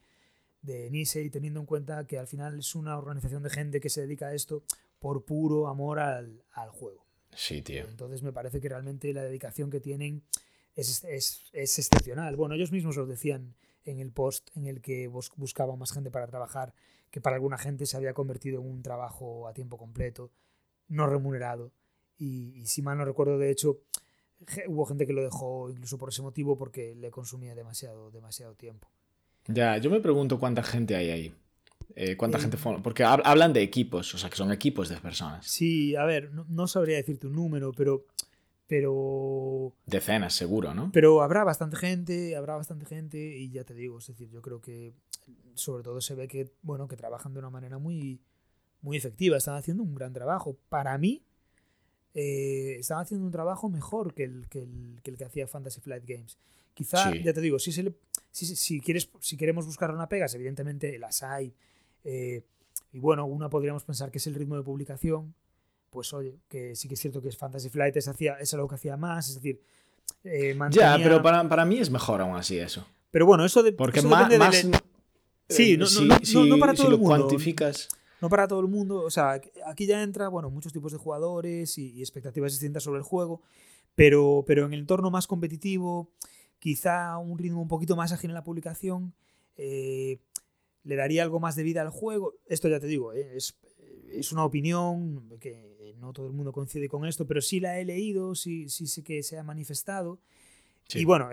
[0.62, 4.02] de Nisei, teniendo en cuenta que al final es una organización de gente que se
[4.02, 4.64] dedica a esto
[5.00, 7.06] por puro amor al, al juego.
[7.36, 7.86] Sí, tío.
[7.88, 10.24] Entonces me parece que realmente la dedicación que tienen
[10.76, 12.36] es, es, es excepcional.
[12.36, 16.28] Bueno, ellos mismos lo decían en el post en el que buscaban más gente para
[16.28, 16.74] trabajar,
[17.10, 20.32] que para alguna gente se había convertido en un trabajo a tiempo completo,
[20.88, 21.72] no remunerado.
[22.18, 23.80] Y, si mal no recuerdo, de hecho,
[24.68, 28.88] hubo gente que lo dejó incluso por ese motivo porque le consumía demasiado, demasiado tiempo.
[29.48, 31.34] Ya, yo me pregunto cuánta gente hay ahí.
[31.96, 35.46] Eh, ¿Cuánta eh, gente Porque hablan de equipos, o sea, que son equipos de personas.
[35.46, 38.06] Sí, a ver, no, no sabría decirte un número, pero
[38.72, 39.74] pero...
[39.86, 40.92] Decenas, seguro, ¿no?
[40.94, 44.62] Pero habrá bastante gente, habrá bastante gente y ya te digo, es decir, yo creo
[44.62, 44.94] que
[45.56, 48.22] sobre todo se ve que, bueno, que trabajan de una manera muy,
[48.82, 50.58] muy efectiva, están haciendo un gran trabajo.
[50.70, 51.22] Para mí,
[52.14, 56.38] eh, están haciendo un trabajo mejor que el que, el, que, hacía Fantasy Flight Games.
[56.74, 57.94] Quizá, ya te digo, si, se
[58.32, 61.54] si, si, quieres, si queremos buscar una pegas, evidentemente las hay.
[62.04, 62.44] Eh,
[62.92, 65.34] y bueno, una podríamos pensar que es el ritmo de publicación,
[65.90, 68.68] pues oye, que sí que es cierto que es Fantasy Flight es, hacía, es algo
[68.68, 69.62] que hacía más, es decir,
[70.24, 72.86] eh, Ya, pero para, para, mí es mejor aún así eso.
[73.12, 74.82] Pero bueno, eso, de, Porque eso más, depende más
[75.50, 77.18] Sí, no, no, no, no, para todo si el mundo.
[77.18, 77.90] lo cuantificas...
[78.22, 79.02] No para todo el mundo.
[79.02, 83.00] O sea, aquí ya entra, bueno, muchos tipos de jugadores y, y expectativas distintas sobre
[83.00, 83.42] el juego,
[83.96, 86.12] pero, pero en el entorno más competitivo,
[86.60, 89.14] quizá un ritmo un poquito más ágil en la publicación,
[89.58, 90.20] eh,
[90.84, 92.36] le daría algo más de vida al juego.
[92.48, 93.58] Esto ya te digo, eh, es,
[94.12, 97.86] es una opinión que no todo el mundo coincide con esto, pero sí la he
[97.86, 100.20] leído, sí, sí sé que se ha manifestado.
[100.94, 101.30] Y bueno,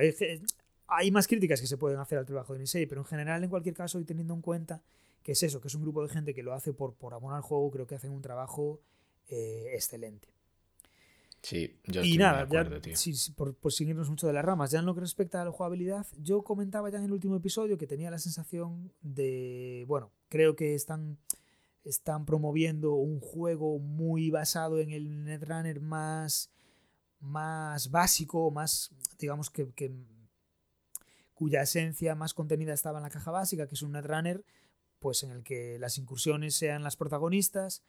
[0.87, 3.51] hay más críticas que se pueden hacer al trabajo de Nisei, pero en general, en
[3.51, 4.83] cualquier caso, y teniendo en cuenta
[5.23, 7.35] que es eso, que es un grupo de gente que lo hace por, por amor
[7.35, 8.81] al juego, creo que hacen un trabajo
[9.29, 10.29] eh, excelente.
[11.43, 12.49] Sí, yo y nada,
[13.37, 16.05] por, por, seguirnos mucho de las ramas, ya en lo que respecta a la jugabilidad,
[16.19, 20.75] yo comentaba ya en el último episodio que tenía la sensación de, bueno, creo que
[20.75, 21.19] están
[21.89, 26.51] están promoviendo un juego muy basado en el Netrunner más,
[27.21, 29.69] más básico, más, digamos que,
[31.35, 34.45] cuya esencia más contenida estaba en la caja básica, que es un Netrunner,
[34.99, 37.83] pues en el que las incursiones sean las protagonistas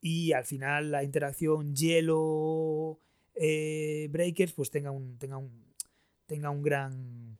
[0.00, 3.00] y al final la interacción hielo
[3.34, 5.64] eh, breakers pues tenga un, tenga un,
[6.26, 7.38] tenga un gran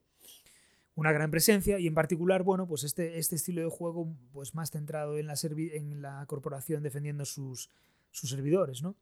[0.97, 4.71] una gran presencia y en particular, bueno, pues este, este estilo de juego pues más
[4.71, 7.71] centrado en la, en la corporación defendiendo sus,
[8.11, 8.97] sus servidores, ¿no?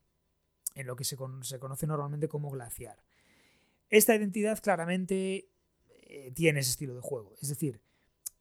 [0.74, 2.98] En lo que se, se conoce normalmente como glaciar.
[3.90, 5.48] Esta identidad claramente
[6.02, 7.80] eh, tiene ese estilo de juego, es decir,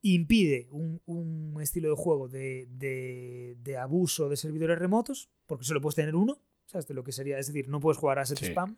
[0.03, 5.81] impide un, un estilo de juego de, de, de, abuso de servidores remotos, porque solo
[5.81, 6.87] puedes tener uno, ¿sabes?
[6.87, 8.77] De lo que sería, es decir, no puedes jugar a set spam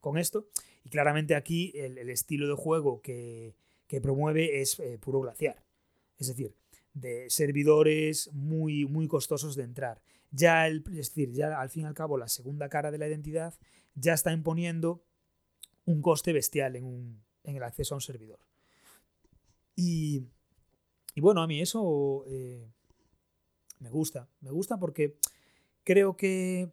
[0.00, 0.46] con esto,
[0.84, 3.56] y claramente aquí el, el estilo de juego que,
[3.88, 5.62] que promueve es eh, puro glaciar.
[6.18, 6.54] Es decir,
[6.94, 10.00] de servidores muy, muy costosos de entrar.
[10.30, 13.08] Ya el, es decir, ya al fin y al cabo la segunda cara de la
[13.08, 13.54] identidad
[13.96, 15.02] ya está imponiendo
[15.84, 18.38] un coste bestial en, un, en el acceso a un servidor.
[19.74, 20.22] Y,
[21.14, 22.70] y bueno, a mí eso eh,
[23.78, 24.28] me gusta.
[24.40, 25.16] Me gusta porque
[25.84, 26.70] creo que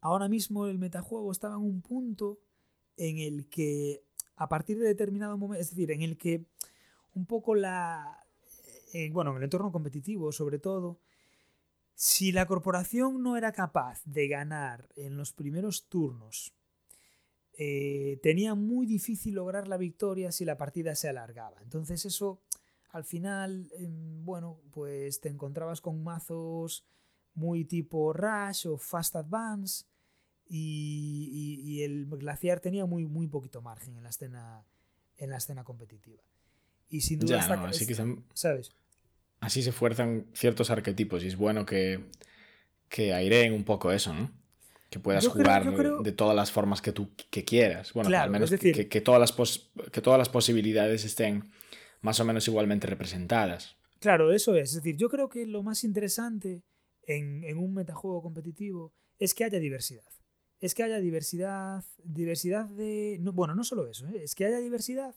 [0.00, 2.40] ahora mismo el metajuego estaba en un punto
[2.96, 4.02] en el que
[4.36, 6.46] a partir de determinado momento, es decir, en el que
[7.14, 8.24] un poco la,
[8.92, 11.00] eh, bueno, en el entorno competitivo sobre todo,
[11.94, 16.54] si la corporación no era capaz de ganar en los primeros turnos,
[17.62, 21.60] eh, tenía muy difícil lograr la victoria si la partida se alargaba.
[21.62, 22.40] Entonces eso,
[22.92, 26.84] al final, em, bueno, pues te encontrabas con mazos
[27.34, 29.84] muy tipo Rush o Fast Advance
[30.48, 34.64] y, el Glaciar tenía muy, muy poquito margen en la escena,
[35.16, 36.22] en la escena competitiva.
[36.88, 37.94] Y sin duda, así que
[38.34, 38.72] ¿sabes?
[39.38, 42.04] Así se fuerzan ciertos arquetipos y es bueno que,
[42.88, 44.30] que aireen un poco eso, ¿no?
[44.90, 45.72] Que puedas jugar
[46.02, 47.92] de todas las formas que tú que quieras.
[47.92, 49.60] Bueno, al menos que, que, todas las
[49.92, 51.52] que todas las posibilidades estén
[52.00, 53.76] más o menos igualmente representadas.
[53.98, 54.70] Claro, eso es.
[54.70, 56.62] Es decir, yo creo que lo más interesante
[57.06, 60.04] en, en un metajuego competitivo es que haya diversidad
[60.60, 63.18] es que haya diversidad, diversidad de...
[63.32, 64.22] bueno, no solo eso, ¿eh?
[64.22, 65.14] es que haya diversidad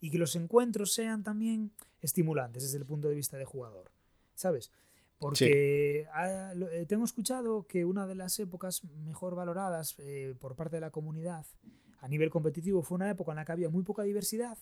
[0.00, 3.90] y que los encuentros sean también estimulantes desde el punto de vista de jugador,
[4.34, 4.72] ¿sabes?
[5.18, 10.80] Porque eh, tengo escuchado que una de las épocas mejor valoradas eh, por parte de
[10.80, 11.44] la comunidad
[12.00, 14.56] a nivel competitivo fue una época en la que había muy poca diversidad,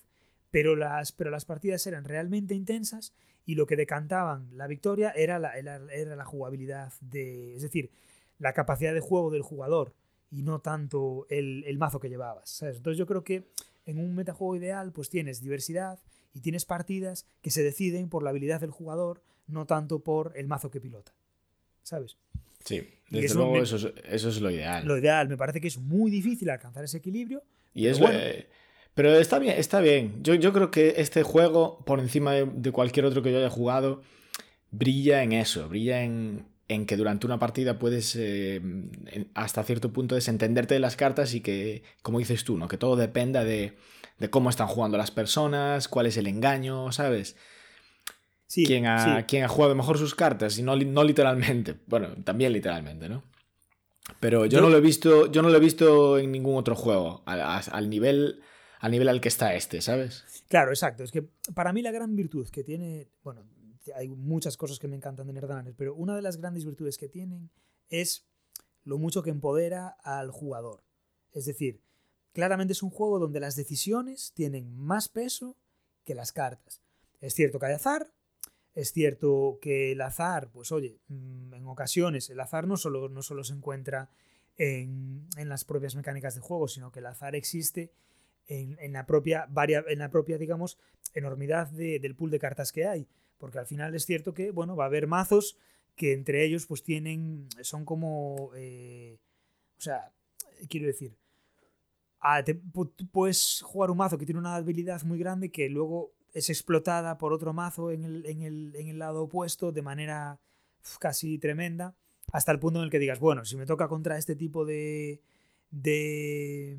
[0.57, 3.13] pero las, pero las partidas eran realmente intensas
[3.45, 7.91] y lo que decantaban la victoria era la, era, era la jugabilidad, de, es decir,
[8.39, 9.93] la capacidad de juego del jugador
[10.31, 12.63] y no tanto el, el mazo que llevabas.
[12.63, 13.51] Entonces yo creo que
[13.85, 15.99] en un metajuego ideal pues tienes diversidad
[16.33, 20.47] y tienes partidas que se deciden por la habilidad del jugador, no tanto por el
[20.47, 21.13] mazo que pilota.
[21.83, 22.17] ¿Sabes?
[22.65, 24.87] Sí, desde luego eso, es, eso, es, lo ideal.
[24.87, 27.43] Lo ideal, me parece que es muy difícil alcanzar ese equilibrio.
[27.75, 28.01] Y es
[28.97, 30.25] pero está bien, está bien.
[30.25, 34.03] Yo, yo, creo que este juego, por encima de cualquier otro que yo haya jugado,
[34.73, 38.61] brilla en eso, brilla en, en que durante una partida puedes eh,
[39.35, 42.69] hasta cierto punto desentenderte de las cartas y que, como dices tú, ¿no?
[42.69, 43.77] que todo dependa de,
[44.31, 47.37] cómo están jugando las personas, cuál es el engaño, ¿sabes?
[48.49, 51.77] Sí, ¿Quién, ha, ha jugado mejor sus cartas y no, no literalmente.
[51.87, 53.23] Bueno, también literalmente, ¿no?
[54.21, 57.25] Pero yo, no lo he visto, yo no lo he visto en ningún otro juego
[57.27, 58.41] al, nivel,
[58.87, 60.25] al nivel al que está este, ¿sabes?
[60.49, 61.03] Claro, exacto.
[61.03, 61.23] Es que
[61.55, 63.45] para mí la gran virtud que tiene, bueno,
[63.97, 67.09] hay muchas cosas que me encantan de Nerdaner, pero una de las grandes virtudes que
[67.09, 67.51] tienen
[67.89, 68.27] es
[68.85, 70.85] lo mucho que empodera al jugador.
[71.33, 71.81] Es decir,
[72.33, 75.57] claramente es un juego donde las decisiones tienen más peso
[76.05, 76.81] que las cartas.
[77.21, 78.13] Es cierto que hay azar,
[78.77, 83.23] es cierto que el azar, pues oye, mm, en ocasiones el azar no solo, no
[83.23, 84.11] solo se encuentra
[84.59, 87.93] en, las propias mecánicas de juego, sino que el azar existe
[88.49, 89.49] en, la, propia,
[89.89, 90.79] en la propia, digamos,
[91.15, 93.07] enormidad del pool de cartas que hay.
[93.39, 95.59] Porque al final es cierto que, bueno, va a haber mazos
[95.95, 99.19] que entre ellos pues tienen, son como, eh,
[99.79, 100.13] o sea,
[100.69, 101.17] quiero decir,
[103.13, 107.33] puedes jugar un mazo que tiene una habilidad muy grande que luego es explotada por
[107.33, 110.39] otro mazo en el, en el, en el lado opuesto de manera
[111.01, 111.95] casi tremenda,
[112.33, 115.21] hasta el punto en el que digas, bueno, si me toca contra este tipo de,
[115.71, 116.77] de,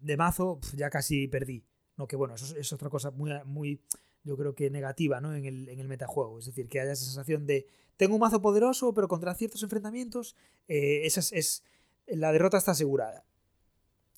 [0.00, 1.64] de mazo, ya casi perdí.
[1.96, 3.80] No, que bueno, eso es otra cosa muy, muy
[4.22, 5.34] yo creo que negativa ¿no?
[5.34, 6.38] en, el, en el metajuego.
[6.38, 10.34] Es decir, que haya esa sensación de tengo un mazo poderoso, pero contra ciertos enfrentamientos,
[10.68, 11.62] eh, esa es,
[12.06, 13.26] la derrota está asegurada.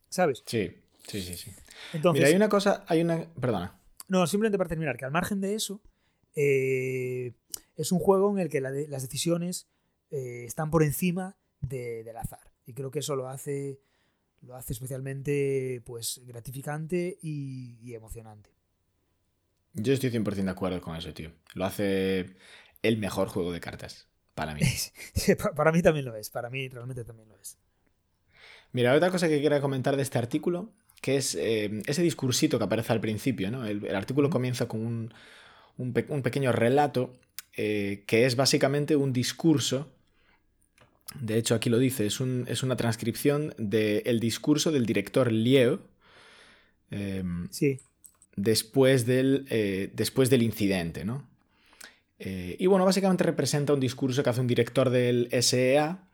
[0.08, 0.44] ¿Sabes?
[0.46, 0.70] Sí,
[1.08, 1.50] sí, sí, sí.
[1.92, 3.26] Entonces, Mira, hay una cosa, hay una.
[3.34, 3.80] Perdona.
[4.06, 5.80] No, simplemente para terminar, que al margen de eso,
[6.36, 7.32] eh,
[7.74, 9.66] es un juego en el que las decisiones
[10.10, 12.52] eh, están por encima del azar.
[12.66, 13.80] Y creo que eso lo hace,
[14.42, 18.50] lo hace especialmente pues, gratificante y emocionante.
[19.74, 21.32] Yo estoy 100% de acuerdo con eso, tío.
[21.54, 22.36] Lo hace
[22.82, 24.60] el mejor juego de cartas, para mí.
[25.56, 27.56] para mí también lo es, para mí realmente también lo es.
[28.72, 32.64] Mira, otra cosa que quiero comentar de este artículo, que es eh, ese discursito que
[32.64, 33.66] aparece al principio, ¿no?
[33.66, 35.14] El, artículo comienza con un,
[35.76, 37.14] un, pequeño relato
[37.56, 39.90] eh, que es básicamente un discurso.
[41.20, 45.80] De hecho, aquí lo dice, es, un, es una transcripción del discurso del director Lieo.
[46.90, 47.78] Em, sí
[48.36, 51.28] después del, eh, después del incidente, ¿no?
[52.18, 56.08] Eh, y bueno, básicamente representa un discurso que hace un director del SEA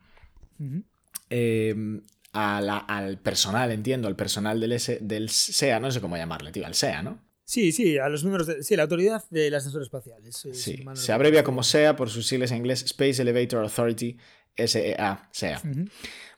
[1.28, 6.74] em, al personal, entiendo, al personal del, del SEA, no sé cómo llamarle, tío, al
[6.74, 7.20] SEA, ¿no?
[7.44, 8.62] Sí, sí, a los números de.
[8.62, 10.22] Sí, la autoridad del ascensor espacial.
[10.32, 14.18] sí, se abrevia como SEA por sus siglas en inglés Space Elevator Authority,
[14.66, 15.61] SEA, SEA.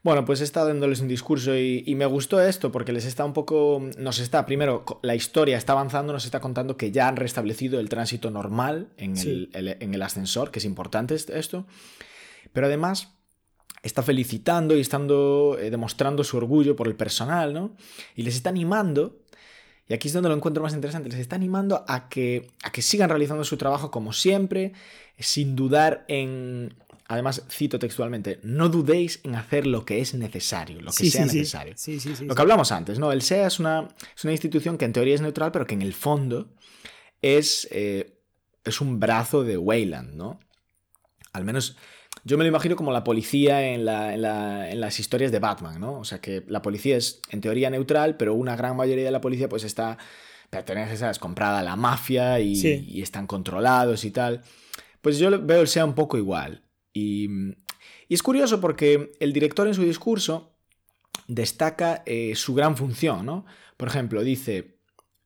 [0.02, 3.34] Bueno, pues he estado dándoles un discurso y, me gustó esto porque les está un
[3.34, 7.80] poco, nos está, primero, la historia está avanzando, nos está contando que ya han restablecido
[7.80, 11.66] el tránsito normal en, el, en el ascensor, que es importante esto,
[12.52, 13.14] pero además
[13.82, 17.76] está felicitando y estando eh, demostrando su orgullo por el personal, ¿no?
[18.14, 19.20] Y les está animando,
[19.88, 22.82] y aquí es donde lo encuentro más interesante, les está animando a que, a que
[22.82, 24.72] sigan realizando su trabajo como siempre,
[25.18, 26.74] sin dudar en...
[27.10, 31.74] Además, cito textualmente, no dudéis en hacer lo que es necesario, lo que sea necesario.
[32.20, 33.10] lo que hablamos antes, ¿no?
[33.10, 35.82] El SEA es una, es una institución que en teoría es neutral, pero que en
[35.82, 36.54] el fondo
[37.20, 38.16] es, eh,
[38.64, 40.38] es un brazo de Wayland, ¿no?
[41.32, 41.76] Al menos
[42.22, 45.98] yo me lo imagino como la policía en, las historias de Batman, ¿no?
[45.98, 49.20] O sea que la policía es en teoría neutral, pero una gran mayoría de la
[49.20, 49.98] policía pues está,
[50.48, 51.18] pertenece, ¿sabes?
[51.18, 54.42] Comprada a la mafia y, están controlados y tal.
[55.00, 56.62] Pues yo veo el SEA un poco igual.
[56.92, 57.28] Y,
[58.08, 60.56] es curioso porque el director en su discurso
[61.28, 63.46] destaca eh, su gran función, ¿no?
[63.76, 64.78] Por ejemplo, dice,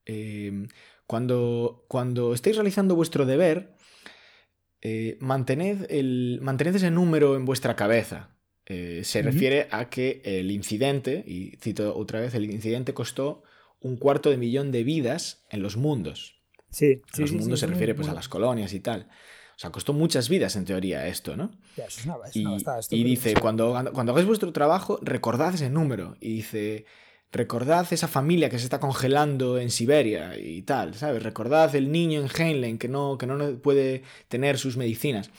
[0.07, 0.66] eh,
[1.07, 3.74] cuando, cuando estéis realizando vuestro deber,
[4.87, 8.37] eh, mantened, el, mantened ese número en vuestra cabeza.
[8.66, 13.42] Eh, se refiere a que el incidente, y cito otra vez, el incidente costó
[13.81, 16.42] un cuarto de millón de vidas en los mundos.
[16.70, 19.09] Sí, en los mundos se refiere pues, a las colonias y tal.
[19.56, 21.50] O sea, costó muchas vidas en teoría esto, ¿no?
[22.90, 26.16] y, dice, cuando, cuando hagáis vuestro trabajo, recordad ese número.
[26.20, 26.86] Y dice,
[27.34, 31.20] Recordad esa familia que se está congelando en Siberia y tal, ¿sabes?
[31.20, 35.32] Recordad el niño en Heinlein que no, que no puede tener sus medicinas.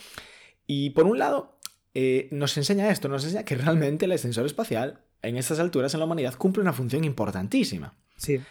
[0.67, 1.58] Y por un lado,
[1.93, 6.01] eh, nos enseña esto, nos enseña que realmente el ascensor espacial en estas alturas en
[6.01, 7.93] la humanidad cumple una función importantísima.
[8.17, 8.41] Sí.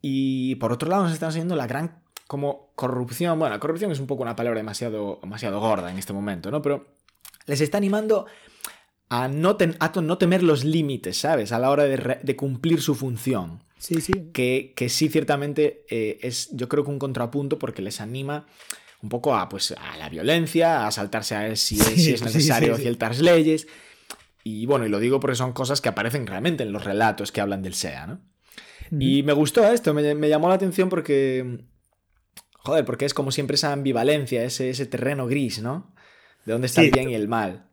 [0.00, 4.06] Y por otro lado nos está enseñando la gran como corrupción, bueno, corrupción es un
[4.06, 6.62] poco una palabra demasiado, demasiado gorda en este momento, ¿no?
[6.62, 6.86] Pero
[7.46, 8.26] les está animando
[9.08, 9.56] a no,
[10.02, 11.52] no temer los límites, ¿sabes?
[11.52, 13.62] A la hora de, cumplir su función.
[13.78, 14.30] Sí, sí.
[14.32, 18.46] Que, sí, ciertamente eh, es, yo creo que un contrapunto porque les anima
[19.02, 23.20] un poco a, pues, a la violencia, a saltarse a si, si es necesario ciertas
[23.20, 23.68] leyes.
[24.42, 27.40] Y bueno, y lo digo porque son cosas que aparecen realmente en los relatos que
[27.40, 28.20] hablan del SEA, ¿no?
[28.90, 31.64] Y me gustó esto, me, llamó la atención porque.
[32.66, 35.94] Joder, porque es como siempre esa ambivalencia, ese, ese terreno gris, ¿no?
[36.44, 37.70] De dónde está el bien y el mal.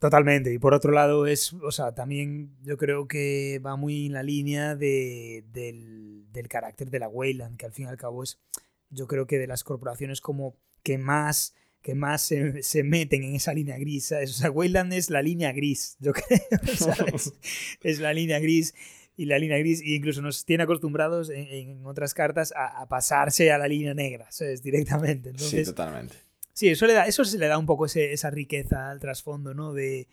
[0.00, 0.52] Totalmente.
[0.52, 4.24] Y por otro lado, es, o sea, también yo creo que va muy en la
[4.24, 8.40] línea de, del, del, carácter de la Wayland, que al fin y al cabo es,
[8.88, 13.36] yo creo que de las corporaciones como que más que más se, se meten en
[13.36, 14.10] esa línea gris.
[14.10, 17.34] O sea, Wayland es la línea gris, yo creo, ¿sabes?
[17.82, 18.74] es la línea gris
[19.16, 22.88] y la línea gris, e incluso nos tiene acostumbrados en, en otras cartas a, a,
[22.88, 24.62] pasarse a la línea negra, ¿sabes?
[24.62, 25.30] Directamente.
[25.30, 26.16] Entonces, sí, totalmente.
[26.60, 29.72] Sí, eso, le da, eso le da un poco esa riqueza al trasfondo, ¿no?
[29.72, 30.08] De,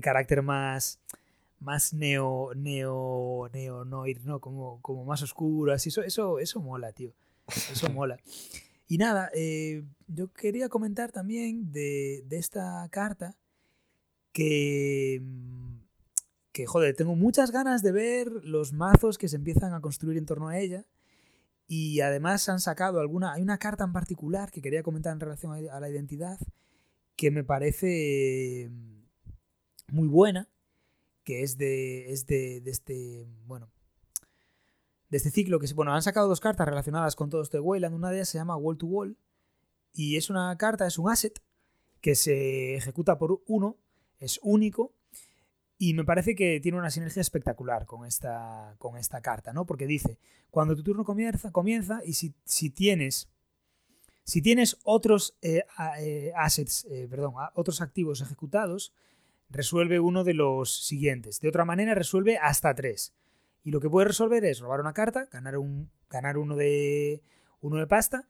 [0.00, 1.00] carácter más,
[1.58, 4.40] más neo, neo, neo noir, ¿no?
[4.40, 5.88] Como, como más oscuro, así.
[5.88, 7.12] Eso, eso, eso mola, tío.
[7.48, 8.16] Eso mola.
[8.86, 13.36] Y nada, eh, yo quería comentar también de, de, esta carta
[14.32, 15.20] que,
[16.58, 20.26] que, joder, tengo muchas ganas de ver los mazos que se empiezan a construir en
[20.26, 20.84] torno a ella.
[21.68, 23.32] Y además han sacado alguna.
[23.32, 26.36] Hay una carta en particular que quería comentar en relación a la identidad
[27.14, 28.72] que me parece
[29.86, 30.48] muy buena.
[31.22, 32.10] Que es de.
[32.12, 33.28] es de, de este.
[33.46, 33.70] Bueno.
[35.10, 37.94] De este ciclo que bueno, han sacado dos cartas relacionadas con todo esto de Wayland.
[37.94, 39.16] Una de ellas se llama Wall to Wall.
[39.92, 41.40] Y es una carta, es un asset
[42.00, 43.76] que se ejecuta por uno,
[44.18, 44.97] es único
[45.78, 49.64] y me parece que tiene una sinergia espectacular con esta, con esta carta, ¿no?
[49.64, 50.18] Porque dice,
[50.50, 53.28] cuando tu turno comienza, comienza y si, si tienes,
[54.24, 55.62] si tienes otros eh,
[56.00, 58.92] eh, assets, eh, perdón, otros activos ejecutados,
[59.50, 61.40] resuelve uno de los siguientes.
[61.40, 63.14] De otra manera, resuelve hasta tres.
[63.62, 67.22] Y lo que puedes resolver es robar una carta, ganar, un, ganar uno, de,
[67.60, 68.26] uno de pasta,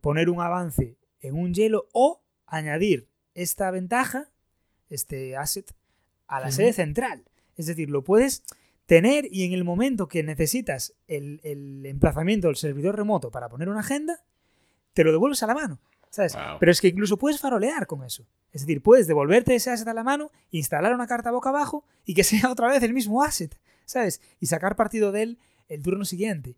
[0.00, 4.30] poner un avance en un hielo o añadir esta ventaja,
[4.88, 5.74] este asset,
[6.28, 7.24] a la sede central.
[7.56, 8.42] Es decir, lo puedes
[8.86, 11.40] tener y en el momento que necesitas el,
[11.84, 14.22] emplazamiento del servidor remoto para poner una agenda,
[14.94, 15.80] te lo devuelves a la mano.
[16.10, 16.36] ¿sabes?
[16.60, 18.26] Pero es que incluso puedes farolear con eso.
[18.52, 22.14] Es decir, puedes devolverte ese asset a la mano, instalar una carta boca abajo y
[22.14, 24.22] que sea otra vez el mismo asset, ¿sabes?
[24.40, 26.56] Y sacar partido de él el turno siguiente.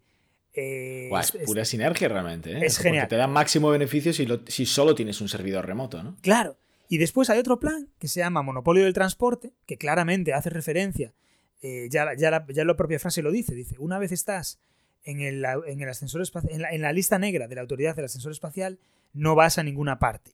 [0.54, 2.52] Eh, es, pura sinergia realmente.
[2.52, 2.60] ¿eh?
[2.64, 3.04] Es genial.
[3.04, 6.16] Porque te da máximo beneficio si, si solo tienes un servidor remoto, ¿no?
[6.20, 6.56] Claro.
[6.88, 11.12] Y después hay otro plan que se llama Monopolio del Transporte, que claramente hace referencia,
[11.60, 14.58] eh, ya, ya, la, ya la propia frase lo dice, dice, una vez estás
[15.04, 18.06] en el, en el ascensor en la, en la lista negra de la autoridad del
[18.06, 18.78] ascensor espacial,
[19.12, 20.32] no vas a ninguna parte.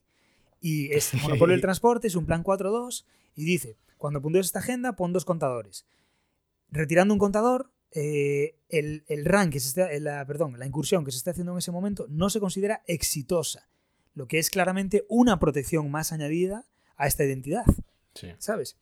[0.60, 4.94] Y es Monopolio del Transporte, es un plan 4.2, y dice, cuando puntúes esta agenda,
[4.94, 5.86] pon dos contadores.
[6.70, 11.10] Retirando un contador, eh, el, el rank que se está, la, perdón, la incursión que
[11.10, 13.68] se está haciendo en ese momento no se considera exitosa
[14.14, 17.64] lo que es claramente una protección más añadida a esta identidad.
[18.14, 18.28] Sí.
[18.38, 18.76] ¿Sabes?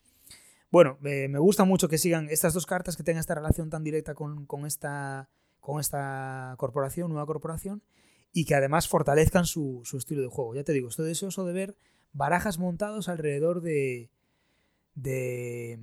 [0.71, 3.83] Bueno, eh, me gusta mucho que sigan estas dos cartas, que tengan esta relación tan
[3.83, 5.29] directa con, con esta,
[5.59, 7.83] con esta corporación, nueva corporación,
[8.31, 10.55] y que además fortalezcan su, su estilo de juego.
[10.55, 11.75] Ya te digo, estoy deseoso de ver
[12.11, 14.09] barajas montados alrededor de,
[14.95, 15.79] de,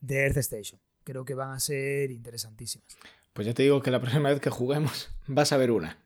[0.00, 0.80] de Earth Station.
[1.04, 2.86] Creo que van a ser interesantísimas.
[3.32, 5.98] Pues ya te digo que la próxima vez que juguemos vas a ver una.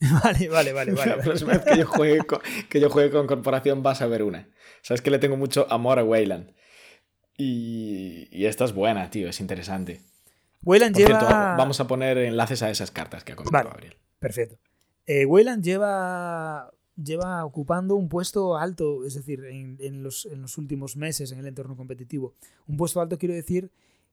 [0.22, 0.92] vale, vale, vale.
[0.92, 4.06] vale, la próxima vez que yo, juegue con, que yo juegue con Corporación vas a
[4.06, 4.48] ver una.
[4.82, 6.54] Sabes que le tengo mucho amor a Wayland.
[7.36, 10.02] Y, y esta es buena, tío, es interesante.
[10.62, 11.20] Wayland Por lleva...
[11.20, 13.74] cierto, vamos a poner enlaces a esas cartas que ha comentado Vale.
[13.74, 13.96] Gabriel.
[14.18, 14.58] Perfecto.
[15.06, 20.58] Eh, Wayland lleva, lleva ocupando un puesto alto, es decir, en, en los, en los
[20.58, 22.34] últimos meses en el entorno competitivo.
[22.66, 23.70] Un puesto alto quiero decir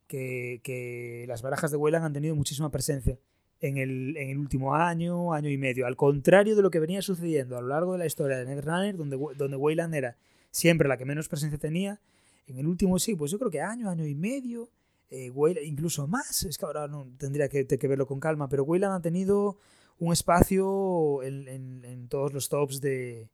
[0.08, 3.18] que, que las barajas de Wayland han tenido muchísima presencia
[3.62, 5.88] en el, en el último año, año y medio.
[5.88, 8.96] Al contrario de lo que venía sucediendo a lo largo de la historia de Netrunner,
[8.98, 10.18] donde, donde Wayland era
[10.52, 12.00] siempre la que menos presencia tenía,
[12.48, 14.70] en el último sí, pues yo creo que año, año y medio,
[15.10, 15.32] eh,
[15.64, 19.02] incluso más, es que ahora no tendría que, que verlo con calma, pero Wayland ha
[19.02, 19.58] tenido
[20.00, 23.30] un espacio en, en- en todos los tops de,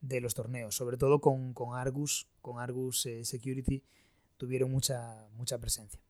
[0.00, 3.82] de los torneos, sobre todo con, con Argus, con Argus eh, Security,
[4.36, 6.00] tuvieron mucha, mucha presencia.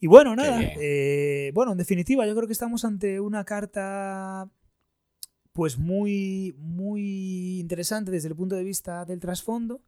[0.00, 4.48] Y bueno, nada, eh, bueno, en definitiva, yo creo que estamos ante una carta
[5.52, 9.82] pues muy, muy interesante desde el punto de vista del trasfondo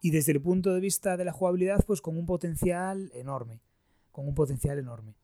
[0.00, 3.60] y desde el punto de vista de la jugabilidad, pues con un potencial enorme,
[4.12, 5.14] con un potencial enorme.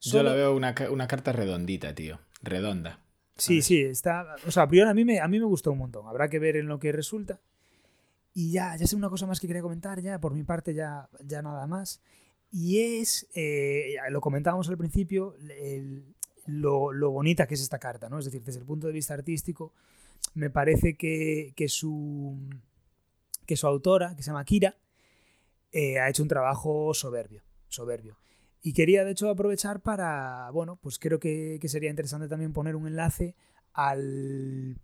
[0.00, 2.20] Yo la veo una, una carta redondita, tío.
[2.42, 3.00] Redonda.
[3.36, 4.36] Sí, sí, está.
[4.46, 6.06] O sea, a priori a mí, me, a mí me gustó un montón.
[6.06, 7.40] Habrá que ver en lo que resulta.
[8.32, 11.08] Y ya, ya sé una cosa más que quería comentar, ya por mi parte, ya,
[11.24, 12.02] ya nada más.
[12.56, 16.04] Y es, eh, lo comentábamos al principio, el-
[16.46, 18.20] lo, lo bonita que es esta carta, ¿no?
[18.20, 19.72] Es decir, desde el punto de vista artístico,
[20.34, 22.38] me parece que, que su,
[23.44, 24.76] que su autora, que se llama Kira,
[25.72, 28.16] eh, ha hecho un trabajo soberbio, soberbio.
[28.62, 32.76] Y quería, de hecho, aprovechar para, bueno, pues creo que, que sería interesante también poner
[32.76, 33.34] un enlace
[33.72, 34.76] al,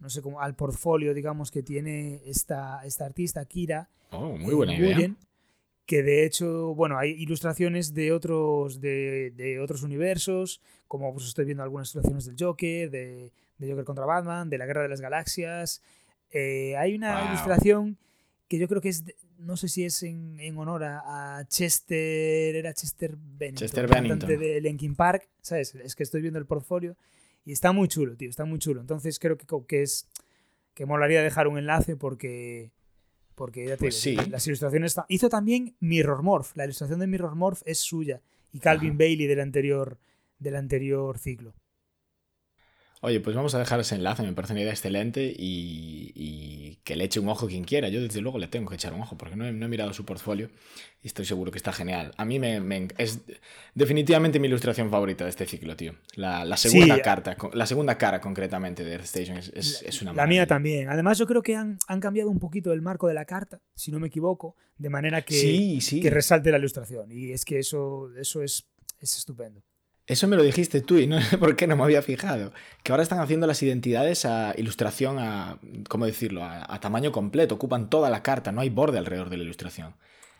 [0.00, 3.88] no sé cómo, al portfolio, digamos, que tiene esta, esta artista, Kira.
[4.10, 4.92] Oh, muy eh, buena idea.
[4.96, 5.16] Nguyen,
[5.90, 11.46] que de hecho, bueno, hay ilustraciones de otros, de, de otros universos, como pues estoy
[11.46, 15.00] viendo algunas ilustraciones del Joker, de, de Joker contra Batman, de la Guerra de las
[15.00, 15.82] Galaxias.
[16.30, 17.28] Eh, hay una Wow.
[17.30, 17.98] ilustración
[18.46, 19.02] que yo creo que es,
[19.38, 24.28] no sé si es en, en honor a, a Chester, era Chester Bennington, Chester Bennington.
[24.38, 25.74] de Linkin Park, ¿sabes?
[25.74, 26.96] Es que estoy viendo el portfolio
[27.44, 28.80] y está muy chulo, tío, está muy chulo.
[28.80, 30.06] Entonces creo que, que es
[30.74, 32.70] que molaría dejar un enlace porque
[33.40, 34.30] porque ya te Pues digo, sí.
[34.30, 38.20] las ilustraciones hizo también Mirror Morph, la ilustración de Mirror Morph es suya
[38.52, 38.98] y Calvin Ajá.
[38.98, 39.98] Bailey del anterior
[40.38, 41.54] del anterior ciclo.
[43.02, 46.96] Oye, pues vamos a dejar ese enlace, me parece una idea excelente y, y que
[46.96, 47.88] le eche un ojo quien quiera.
[47.88, 49.94] Yo desde luego le tengo que echar un ojo porque no he, no he mirado
[49.94, 50.50] su portfolio
[51.02, 52.12] y estoy seguro que está genial.
[52.18, 53.20] A mí me, me es
[53.74, 55.94] definitivamente mi ilustración favorita de este ciclo, tío.
[56.14, 57.00] La, la segunda Sí.
[57.02, 60.90] carta, la segunda cara concretamente de Earth Station es, es- es una La mía también.
[60.90, 63.90] Además yo creo que han, han cambiado un poquito el marco de la carta, si
[63.90, 66.00] no me equivoco, de manera que, Sí, sí.
[66.00, 68.66] que resalte la ilustración y es que eso eso es,
[68.98, 69.62] es estupendo.
[70.10, 72.52] Eso me lo dijiste tú y no sé por qué no me había fijado.
[72.82, 75.58] Que ahora están haciendo las identidades a ilustración a,
[75.88, 76.42] ¿cómo decirlo?
[76.44, 77.54] A, a tamaño completo.
[77.54, 79.94] Ocupan toda la carta, no hay borde alrededor de la ilustración.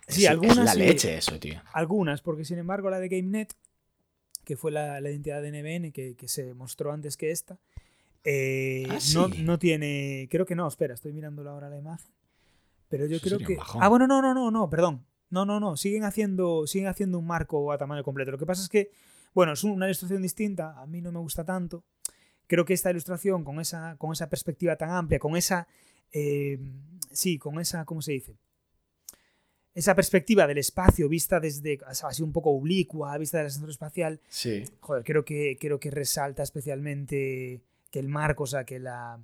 [0.09, 0.79] Sí, es, algunas es la sí.
[0.81, 1.63] leche eso, tío.
[1.73, 3.55] Algunas, porque sin embargo la de GameNet,
[4.45, 7.59] que fue la, la identidad de NBN que, que se mostró antes que esta,
[8.25, 9.43] eh, Ah, no, sí.
[9.43, 10.29] no tiene.
[10.31, 12.11] Creo que no, espera, estoy mirando ahora la imagen.
[12.89, 13.57] Pero yo Eso creo que.
[13.81, 15.07] Ah, bueno, no, no, no, no, perdón.
[15.31, 15.77] No, no, no.
[15.77, 18.33] Siguen haciendo, siguen haciendo un marco a tamaño completo.
[18.33, 18.91] Lo que pasa es que,
[19.35, 20.79] bueno, es una ilustración distinta.
[20.81, 21.85] A mí no me gusta tanto.
[22.47, 25.67] Creo que esta ilustración, con esa, con esa perspectiva tan amplia, con esa.
[26.13, 26.59] eh,
[27.13, 27.85] sí, con esa.
[27.85, 28.37] ¿Cómo se dice?
[29.73, 31.79] Esa perspectiva del espacio vista desde.
[31.87, 34.21] así un poco oblicua, vista del ascensor espacial.
[34.29, 34.65] Sí.
[34.81, 37.61] Joder, creo que, creo que resalta especialmente
[37.91, 39.21] que el marco, o sea, que la.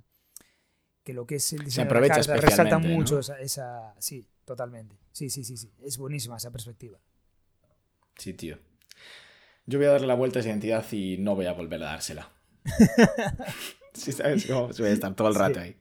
[1.03, 3.19] que lo que es el diseño de la aprovecha carta resalta mucho ¿no?
[3.19, 4.95] esa, esa- Sí, totalmente.
[5.11, 5.69] Sí, sí, sí, sí.
[5.83, 6.97] Es buenísima esa perspectiva.
[8.17, 8.57] Sí, tío.
[9.67, 11.87] Yo voy a darle la vuelta a esa identidad y no voy a volver a
[11.87, 12.31] dársela.
[13.93, 14.45] sí, ¿sabes?
[14.45, 15.39] Como voy a estar todo el Sí.
[15.39, 15.75] rato ahí.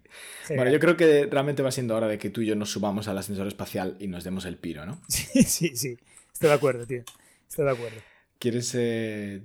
[0.49, 3.09] Bueno, yo creo que realmente va siendo hora de que tú y yo nos subamos
[3.09, 5.01] al ascensor espacial y nos demos el piro, ¿no?
[5.09, 5.97] Sí, sí, sí.
[6.32, 7.03] Estoy de acuerdo, tío.
[7.49, 8.01] Estoy de acuerdo.
[8.39, 8.72] ¿Quieres...
[8.74, 9.41] eh,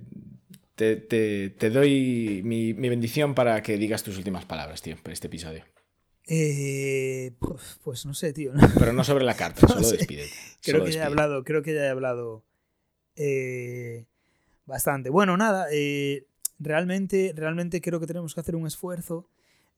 [0.74, 5.12] te, te- te doy mi, mi bendición para que digas tus últimas palabras, tío, para
[5.12, 5.64] este episodio.
[6.26, 8.52] Eh, pues, pues no sé, tío.
[8.78, 9.96] Pero no sobre la carta, No solo sé.
[9.98, 10.30] despídete.
[10.62, 11.06] Creo solo que ya he despídete.
[11.06, 12.44] hablado, creo que ya he hablado
[13.16, 14.06] eh,
[14.66, 15.10] bastante.
[15.10, 16.26] Bueno, nada, eh,
[16.58, 19.28] realmente, realmente creo que tenemos que hacer un esfuerzo.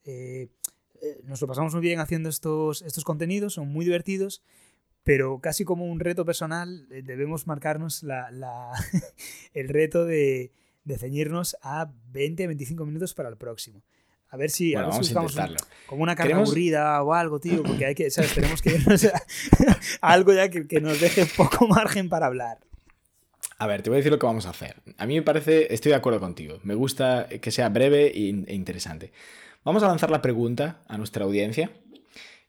[0.05, 0.49] eh,
[1.03, 4.43] eh, nos lo pasamos muy bien haciendo estos, estos contenidos, son muy divertidos,
[5.03, 8.71] pero casi como un reto personal debemos marcarnos la, la
[9.55, 10.53] el reto de,
[10.85, 13.83] de ceñirnos a 20-25 minutos para el próximo.
[14.31, 15.57] A ver si, bueno, a ver vamos si a buscamos un-
[15.87, 18.35] como una carga Queremos- aburrida o algo, tío, porque hay que, ¿sabes?
[18.35, 19.23] Tenemos que irnos a,
[20.01, 22.59] a algo ya que, que nos deje poco margen para hablar.
[23.65, 24.77] A ver, te voy a decir lo que vamos a hacer.
[24.99, 26.59] A mí me parece, estoy de acuerdo contigo.
[26.65, 29.11] Me gusta que sea breve e e interesante.
[29.65, 31.71] Vamos a lanzar la pregunta a nuestra audiencia.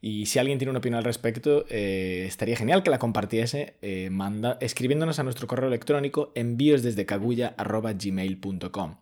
[0.01, 4.09] Y si alguien tiene una opinión al respecto, eh, estaría genial que la compartiese eh,
[4.09, 8.97] manda, escribiéndonos a nuestro correo electrónico envíos desde cagulla.gmail.com.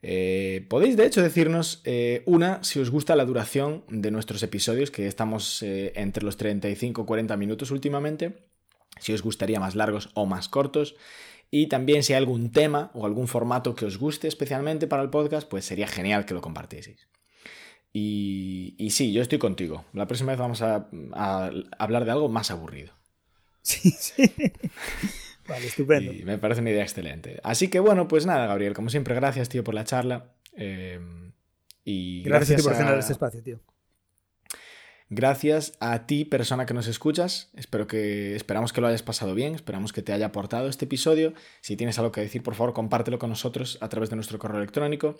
[0.00, 1.82] Eh, podéis de hecho decirnos
[2.24, 7.04] una si os gusta la duración de nuestros episodios, que estamos entre los 35 y
[7.04, 8.47] 40 minutos últimamente,
[9.00, 10.96] si os gustaría más largos o más cortos,
[11.50, 15.10] y también si hay algún tema o algún formato que os guste especialmente para el
[15.10, 17.08] podcast, pues sería genial que lo compartieseis.
[17.92, 19.84] Y, y sí, yo estoy contigo.
[19.94, 22.92] La próxima vez vamos a, a hablar de algo más aburrido.
[23.62, 24.30] Sí, sí.
[25.48, 26.12] Vale, estupendo.
[26.12, 27.40] Y me parece una idea excelente.
[27.42, 30.34] Así que bueno, pues nada, Gabriel, como siempre, gracias, tío, por la charla.
[30.54, 31.00] Eh,
[31.84, 33.58] y Gracias, a ti por a- generar este espacio, tío.
[35.10, 37.48] Gracias a ti, persona que nos escuchas.
[37.56, 41.32] Espero que, esperamos que lo hayas pasado bien, esperamos que te haya aportado este episodio.
[41.62, 44.58] Si tienes algo que decir, por favor, compártelo con nosotros a través de nuestro correo
[44.58, 45.16] electrónico.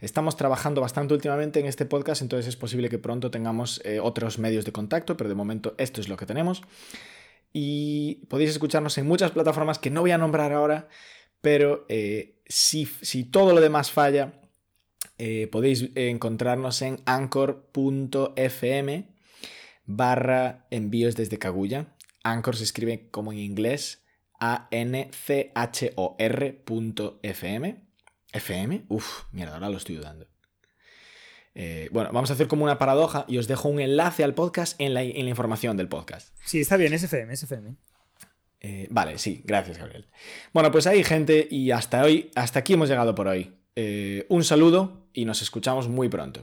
[0.00, 4.38] Estamos trabajando bastante últimamente en este podcast, entonces es posible que pronto tengamos eh, otros
[4.38, 6.62] medios de contacto, pero de momento esto es lo que tenemos.
[7.52, 10.88] Y podéis escucharnos en muchas plataformas que no voy a nombrar ahora,
[11.40, 14.34] pero eh, si, si todo lo demás falla,
[15.18, 17.72] eh, podéis encontrarnos en anchor.fm
[19.84, 21.94] barra envíos desde Kaguya.
[22.22, 24.04] Anchor se escribe como en inglés
[24.40, 25.02] A-N-C-H-O-R
[26.64, 27.82] punto FM.
[28.32, 28.84] ¿FM?
[28.88, 30.26] Uf, mierda, ahora lo estoy dudando.
[31.54, 34.80] Eh, bueno, vamos a hacer como una paradoja y os dejo un enlace al podcast
[34.80, 36.34] en la, en la información del podcast.
[36.44, 37.76] Sí, está bien, SFM, SFM.
[38.60, 40.06] Eh, vale, sí, gracias, Gabriel.
[40.52, 43.52] Bueno, pues ahí, gente, y hasta hoy, hasta aquí hemos llegado por hoy.
[43.74, 46.42] Eh, un saludo y nos escuchamos muy pronto.